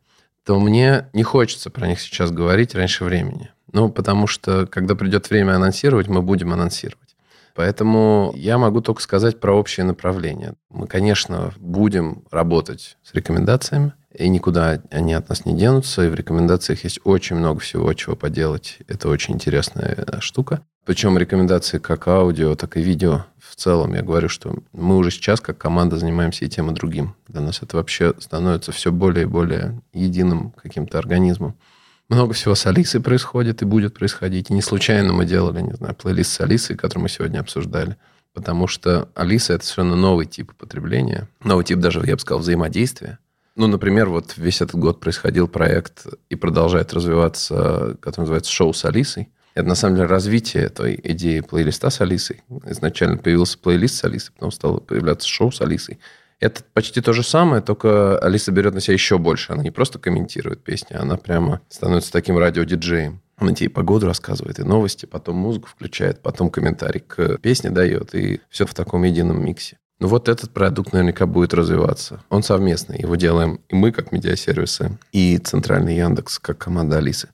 то 0.46 0.60
мне 0.60 1.10
не 1.14 1.24
хочется 1.24 1.70
про 1.70 1.88
них 1.88 2.00
сейчас 2.00 2.32
говорить 2.32 2.74
раньше 2.74 3.04
времени. 3.04 3.52
Ну, 3.74 3.90
потому 3.90 4.28
что, 4.28 4.68
когда 4.68 4.96
придет 4.96 5.30
время 5.30 5.56
анонсировать, 5.56 6.08
мы 6.08 6.22
будем 6.22 6.54
анонсировать. 6.54 7.16
Поэтому 7.56 8.34
я 8.36 8.58
могу 8.58 8.82
только 8.82 9.02
сказать 9.02 9.40
про 9.40 9.54
общее 9.54 9.86
направление. 9.86 10.54
Мы, 10.70 10.88
конечно, 10.88 11.54
будем 11.58 12.24
работать 12.32 12.98
с 13.04 13.14
рекомендациями, 13.14 13.94
и 14.14 14.30
никуда 14.30 14.82
они 14.92 15.14
от 15.14 15.30
нас 15.30 15.46
не 15.46 15.56
денутся. 15.56 16.06
И 16.06 16.10
в 16.10 16.16
рекомендациях 16.16 16.84
есть 16.84 17.00
очень 17.04 17.36
много 17.36 17.60
всего, 17.60 17.92
чего 17.94 18.16
поделать. 18.16 18.78
Это 18.88 19.10
очень 19.10 19.36
интересная 19.36 20.06
штука. 20.20 20.62
Причем 20.86 21.18
рекомендации 21.18 21.80
как 21.80 22.08
аудио, 22.08 22.56
так 22.56 22.78
и 22.78 22.82
видео. 22.82 23.26
В 23.40 23.56
целом 23.56 23.94
я 23.94 24.02
говорю, 24.02 24.30
что 24.30 24.56
мы 24.72 24.98
уже 24.98 25.12
сейчас 25.12 25.40
как 25.40 25.58
команда 25.58 25.98
занимаемся 25.98 26.46
и 26.46 26.50
тем, 26.50 26.70
и 26.72 26.74
другим. 26.74 27.16
Для 27.28 27.42
нас 27.42 27.62
это 27.62 27.78
вообще 27.78 28.14
становится 28.20 28.72
все 28.72 28.92
более 28.92 29.24
и 29.24 29.28
более 29.28 29.82
единым 29.94 30.52
каким-то 30.52 31.00
организмом 31.00 31.56
много 32.10 32.34
всего 32.34 32.56
с 32.56 32.66
Алисой 32.66 33.02
происходит 33.02 33.62
и 33.62 33.66
будет 33.66 33.94
происходить. 33.94 34.50
И 34.50 34.54
не 34.54 34.62
случайно 34.62 35.14
мы 35.14 35.26
делали, 35.26 35.62
не 35.62 35.74
знаю, 35.74 35.96
плейлист 35.96 36.32
с 36.32 36.42
Алисой, 36.42 36.76
который 36.76 37.00
мы 37.00 37.10
сегодня 37.10 37.40
обсуждали. 37.40 37.98
Потому 38.34 38.68
что 38.68 39.10
Алиса– 39.16 39.54
это 39.56 39.64
совершенно 39.64 39.96
новый 39.96 40.26
тип 40.26 40.54
потребления. 40.56 41.28
Новый 41.44 41.66
тип 41.66 41.80
даже, 41.80 42.02
я 42.06 42.16
бы 42.16 42.20
сказал, 42.20 42.40
взаимодействия. 42.40 43.20
Ну, 43.56 43.68
например, 43.68 44.10
вот 44.10 44.34
весь 44.38 44.62
этот 44.62 44.76
год 44.76 45.00
происходил 45.00 45.48
проект 45.48 46.08
и 46.30 46.36
продолжает 46.36 46.94
развиваться, 46.94 47.98
который 48.02 48.22
называется 48.22 48.52
«Шоу 48.52 48.74
с 48.74 48.84
Алисой». 48.86 49.30
Это, 49.54 49.68
на 49.68 49.76
самом 49.76 49.98
деле, 49.98 50.08
развитие 50.08 50.64
этой 50.64 51.00
идеи 51.04 51.42
плейлиста 51.42 51.92
с 51.92 52.02
Алисой. 52.02 52.42
Изначально 52.66 53.18
появился 53.18 53.60
плейлист 53.60 53.96
с 53.96 54.04
Алисой, 54.04 54.34
потом 54.34 54.52
стало 54.52 54.80
появляться 54.80 55.28
шоу 55.28 55.52
с 55.52 55.62
Алисой. 55.62 56.00
Это 56.44 56.62
почти 56.74 57.00
то 57.00 57.14
же 57.14 57.24
самое, 57.24 57.62
только 57.62 58.20
Алиса 58.20 58.52
берет 58.52 58.74
на 58.74 58.82
себя 58.82 58.96
еще 58.96 59.18
больше. 59.18 59.54
Она 59.54 59.64
не 59.64 59.72
просто 59.72 59.98
комментирует 59.98 60.62
песни, 60.62 60.94
она 60.94 61.16
прямо 61.16 61.62
становится 61.70 62.12
таким 62.12 62.38
радиодиджеем. 62.38 63.22
Она 63.38 63.54
тебе 63.54 63.68
и 63.68 63.70
погоду 63.70 64.08
рассказывает, 64.08 64.60
и 64.60 64.64
новости, 64.64 65.06
потом 65.06 65.38
музыку 65.38 65.70
включает, 65.70 66.22
потом 66.22 66.50
комментарий 66.50 67.00
к 67.00 67.38
песне 67.38 67.70
дает, 67.70 68.14
и 68.14 68.42
все 68.50 68.66
в 68.66 68.74
таком 68.74 69.04
едином 69.04 69.42
миксе. 69.42 69.78
Ну 70.00 70.10
вот 70.10 70.28
этот 70.28 70.52
продукт 70.52 70.92
наверняка 70.92 71.26
будет 71.28 71.54
развиваться. 71.54 72.22
Он 72.28 72.44
совместный. 72.44 73.00
Его 73.00 73.16
делаем 73.16 73.62
и 73.70 73.76
мы, 73.76 73.94
как 73.94 74.12
медиасервисы, 74.12 74.98
и 75.14 75.38
центральный 75.38 75.96
Яндекс, 75.96 76.40
как 76.40 76.58
команда 76.58 76.98
Алисы. 76.98 77.30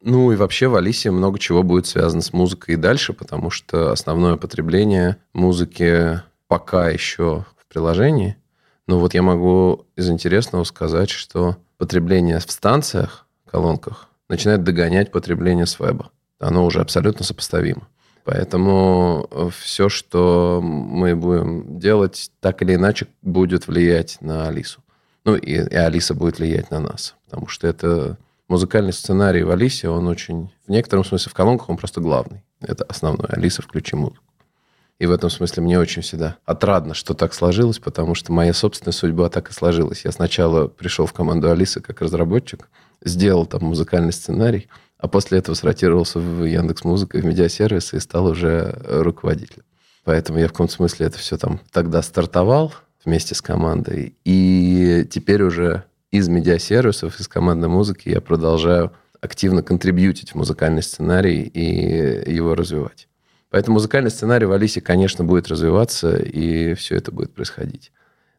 Ну 0.00 0.30
и 0.30 0.36
вообще 0.36 0.68
в 0.68 0.76
Алисе 0.76 1.10
много 1.10 1.40
чего 1.40 1.64
будет 1.64 1.88
связано 1.88 2.22
с 2.22 2.32
музыкой 2.32 2.74
и 2.74 2.78
дальше, 2.78 3.12
потому 3.12 3.50
что 3.50 3.90
основное 3.90 4.36
потребление 4.36 5.16
музыки 5.32 6.20
пока 6.46 6.90
еще 6.90 7.44
приложении. 7.76 8.38
Но 8.86 8.98
вот 8.98 9.12
я 9.12 9.20
могу 9.20 9.84
из 9.96 10.08
интересного 10.08 10.64
сказать, 10.64 11.10
что 11.10 11.56
потребление 11.76 12.38
в 12.38 12.50
станциях, 12.50 13.26
колонках, 13.44 14.08
начинает 14.30 14.64
догонять 14.64 15.12
потребление 15.12 15.66
с 15.66 15.78
веба. 15.78 16.10
Оно 16.38 16.64
уже 16.64 16.80
абсолютно 16.80 17.22
сопоставимо. 17.22 17.86
Поэтому 18.24 19.28
все, 19.54 19.90
что 19.90 20.60
мы 20.62 21.14
будем 21.14 21.78
делать, 21.78 22.30
так 22.40 22.62
или 22.62 22.76
иначе 22.76 23.08
будет 23.20 23.68
влиять 23.68 24.16
на 24.22 24.48
Алису. 24.48 24.80
Ну 25.26 25.36
и, 25.36 25.52
и 25.52 25.74
Алиса 25.74 26.14
будет 26.14 26.38
влиять 26.38 26.70
на 26.70 26.80
нас. 26.80 27.14
Потому 27.26 27.46
что 27.46 27.66
это 27.66 28.16
музыкальный 28.48 28.94
сценарий 28.94 29.42
в 29.42 29.50
Алисе, 29.50 29.90
он 29.90 30.08
очень... 30.08 30.50
В 30.66 30.70
некотором 30.70 31.04
смысле 31.04 31.30
в 31.30 31.34
колонках 31.34 31.68
он 31.68 31.76
просто 31.76 32.00
главный. 32.00 32.42
Это 32.62 32.84
основной. 32.84 33.28
Алиса, 33.28 33.60
включи 33.60 33.96
музыку. 33.96 34.22
И 34.98 35.06
в 35.06 35.12
этом 35.12 35.28
смысле 35.28 35.62
мне 35.62 35.78
очень 35.78 36.02
всегда 36.02 36.38
отрадно, 36.46 36.94
что 36.94 37.12
так 37.12 37.34
сложилось, 37.34 37.78
потому 37.78 38.14
что 38.14 38.32
моя 38.32 38.54
собственная 38.54 38.92
судьба 38.92 39.28
так 39.28 39.50
и 39.50 39.52
сложилась. 39.52 40.04
Я 40.04 40.12
сначала 40.12 40.68
пришел 40.68 41.04
в 41.04 41.12
команду 41.12 41.50
Алисы 41.50 41.80
как 41.80 42.00
разработчик, 42.00 42.68
сделал 43.04 43.44
там 43.44 43.64
музыкальный 43.64 44.12
сценарий, 44.12 44.68
а 44.98 45.08
после 45.08 45.38
этого 45.38 45.54
сротировался 45.54 46.18
в 46.18 46.44
Яндекс 46.44 46.84
Музыка, 46.84 47.18
в 47.18 47.24
медиасервисы 47.24 47.98
и 47.98 48.00
стал 48.00 48.26
уже 48.26 48.80
руководителем. 48.88 49.64
Поэтому 50.04 50.38
я 50.38 50.48
в 50.48 50.52
каком-то 50.52 50.72
смысле 50.72 51.06
это 51.06 51.18
все 51.18 51.36
там 51.36 51.60
тогда 51.72 52.00
стартовал 52.00 52.72
вместе 53.04 53.34
с 53.34 53.42
командой. 53.42 54.14
И 54.24 55.06
теперь 55.10 55.42
уже 55.42 55.84
из 56.10 56.28
медиасервисов, 56.28 57.20
из 57.20 57.28
командной 57.28 57.68
музыки 57.68 58.08
я 58.08 58.20
продолжаю 58.22 58.92
активно 59.20 59.62
контрибьютить 59.62 60.30
в 60.30 60.34
музыкальный 60.36 60.82
сценарий 60.82 61.42
и 61.42 62.32
его 62.32 62.54
развивать. 62.54 63.08
Поэтому 63.50 63.74
музыкальный 63.74 64.10
сценарий 64.10 64.46
в 64.46 64.52
Алисе, 64.52 64.80
конечно, 64.80 65.24
будет 65.24 65.48
развиваться, 65.48 66.16
и 66.16 66.74
все 66.74 66.96
это 66.96 67.12
будет 67.12 67.32
происходить. 67.32 67.92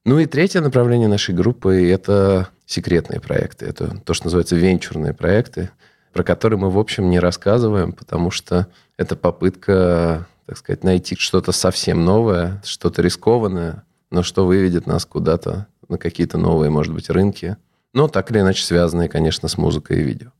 Ну 0.05 0.19
и 0.19 0.25
третье 0.25 0.61
направление 0.61 1.07
нашей 1.07 1.35
группы– 1.35 1.89
это 1.91 2.49
секретные 2.65 3.19
проекты. 3.19 3.65
Это 3.65 3.97
то, 4.05 4.13
что 4.13 4.27
называется 4.27 4.55
венчурные 4.55 5.13
проекты, 5.13 5.69
про 6.13 6.23
которые 6.23 6.59
мы, 6.59 6.69
в 6.69 6.79
общем, 6.79 7.09
не 7.09 7.19
рассказываем, 7.19 7.93
потому 7.93 8.31
что 8.31 8.67
это 8.97 9.15
попытка, 9.15 10.27
так 10.45 10.57
сказать, 10.57 10.83
найти 10.83 11.15
что-то 11.15 11.51
совсем 11.51 12.05
новое, 12.05 12.61
что-то 12.65 13.01
рискованное, 13.01 13.83
но 14.09 14.23
что 14.23 14.45
выведет 14.45 14.87
нас 14.87 15.05
куда-то 15.05 15.67
на 15.89 15.97
какие-то 15.97 16.37
новые, 16.37 16.69
может 16.69 16.93
быть, 16.93 17.09
рынки. 17.09 17.57
Но 17.93 18.07
так 18.07 18.31
или 18.31 18.39
иначе 18.39 18.63
связанные, 18.63 19.09
конечно, 19.09 19.47
с 19.47 19.57
музыкой 19.57 19.99
и 19.99 20.03
видео. 20.03 20.31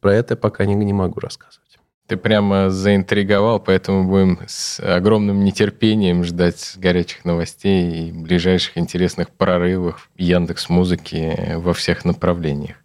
Про 0.00 0.14
это 0.14 0.34
я 0.34 0.36
пока 0.36 0.66
не, 0.66 0.74
не 0.74 0.92
могу 0.92 1.20
рассказывать. 1.20 1.63
Ты 2.06 2.18
прямо 2.18 2.68
заинтриговал, 2.68 3.60
поэтому 3.60 4.04
будем 4.04 4.38
с 4.46 4.78
огромным 4.78 5.42
нетерпением 5.42 6.22
ждать 6.22 6.74
горячих 6.76 7.24
новостей 7.24 8.08
и 8.08 8.12
ближайших 8.12 8.76
интересных 8.76 9.30
прорывов 9.30 10.10
Яндекс 10.16 10.68
Музыки 10.68 11.54
во 11.56 11.72
всех 11.72 12.04
направлениях. 12.04 12.76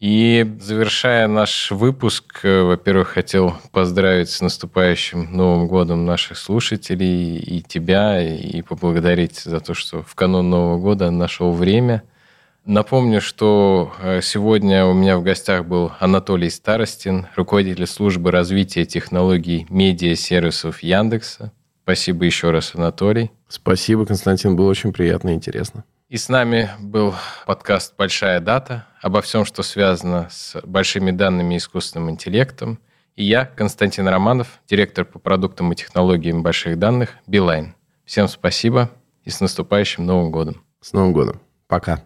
И 0.00 0.46
завершая 0.60 1.28
наш 1.28 1.70
выпуск, 1.70 2.40
э, 2.42 2.62
во-первых, 2.62 3.08
хотел 3.08 3.54
поздравить 3.70 4.28
с 4.28 4.40
наступающим 4.40 5.34
Новым 5.34 5.66
годом 5.66 6.04
наших 6.04 6.36
слушателей 6.36 7.36
и 7.36 7.62
тебя, 7.62 8.20
и 8.22 8.60
поблагодарить 8.62 9.38
за 9.38 9.60
то, 9.60 9.74
что 9.74 10.02
в 10.02 10.14
канун 10.14 10.50
Нового 10.50 10.78
года 10.78 11.10
нашел 11.10 11.52
время– 11.52 12.02
Напомню, 12.66 13.20
что 13.20 13.92
э, 14.00 14.22
сегодня 14.22 14.86
у 14.86 14.94
меня 14.94 15.18
в 15.18 15.22
гостях 15.22 15.66
был 15.66 15.92
Анатолий 16.00 16.48
Старостин, 16.48 17.26
руководитель 17.36 17.86
службы 17.86 18.30
развития 18.30 18.86
технологий 18.86 19.66
медиа-сервисов 19.68 20.82
Яндекса. 20.82 21.52
Спасибо 21.82 22.24
еще 22.24 22.52
раз, 22.52 22.74
Анатолий. 22.74 23.30
Спасибо, 23.48 24.06
Константин, 24.06 24.56
было 24.56 24.70
очень 24.70 24.94
приятно 24.94 25.30
и 25.30 25.34
интересно. 25.34 25.84
И 26.08 26.16
с 26.16 26.30
нами 26.30 26.70
был 26.80 27.14
подкаст 27.44 27.94
«Большая 27.98 28.40
дата» 28.40 28.86
обо 29.02 29.20
всем, 29.20 29.44
что 29.44 29.62
связано 29.62 30.28
с 30.30 30.58
большими 30.64 31.10
данными 31.10 31.54
и 31.54 31.58
искусственным 31.58 32.08
интеллектом. 32.08 32.78
И 33.14 33.24
я, 33.24 33.44
Константин 33.44 34.08
Романов, 34.08 34.60
директор 34.66 35.04
по 35.04 35.18
продуктам 35.18 35.70
и 35.72 35.76
технологиям 35.76 36.42
больших 36.42 36.78
данных 36.78 37.10
Билайн. 37.26 37.74
Всем 38.06 38.26
спасибо 38.26 38.90
и 39.22 39.28
с 39.28 39.40
наступающим 39.40 40.06
Новым 40.06 40.30
годом. 40.30 40.64
С 40.80 40.94
Новым 40.94 41.12
годом. 41.12 41.43
Пока. 41.66 41.98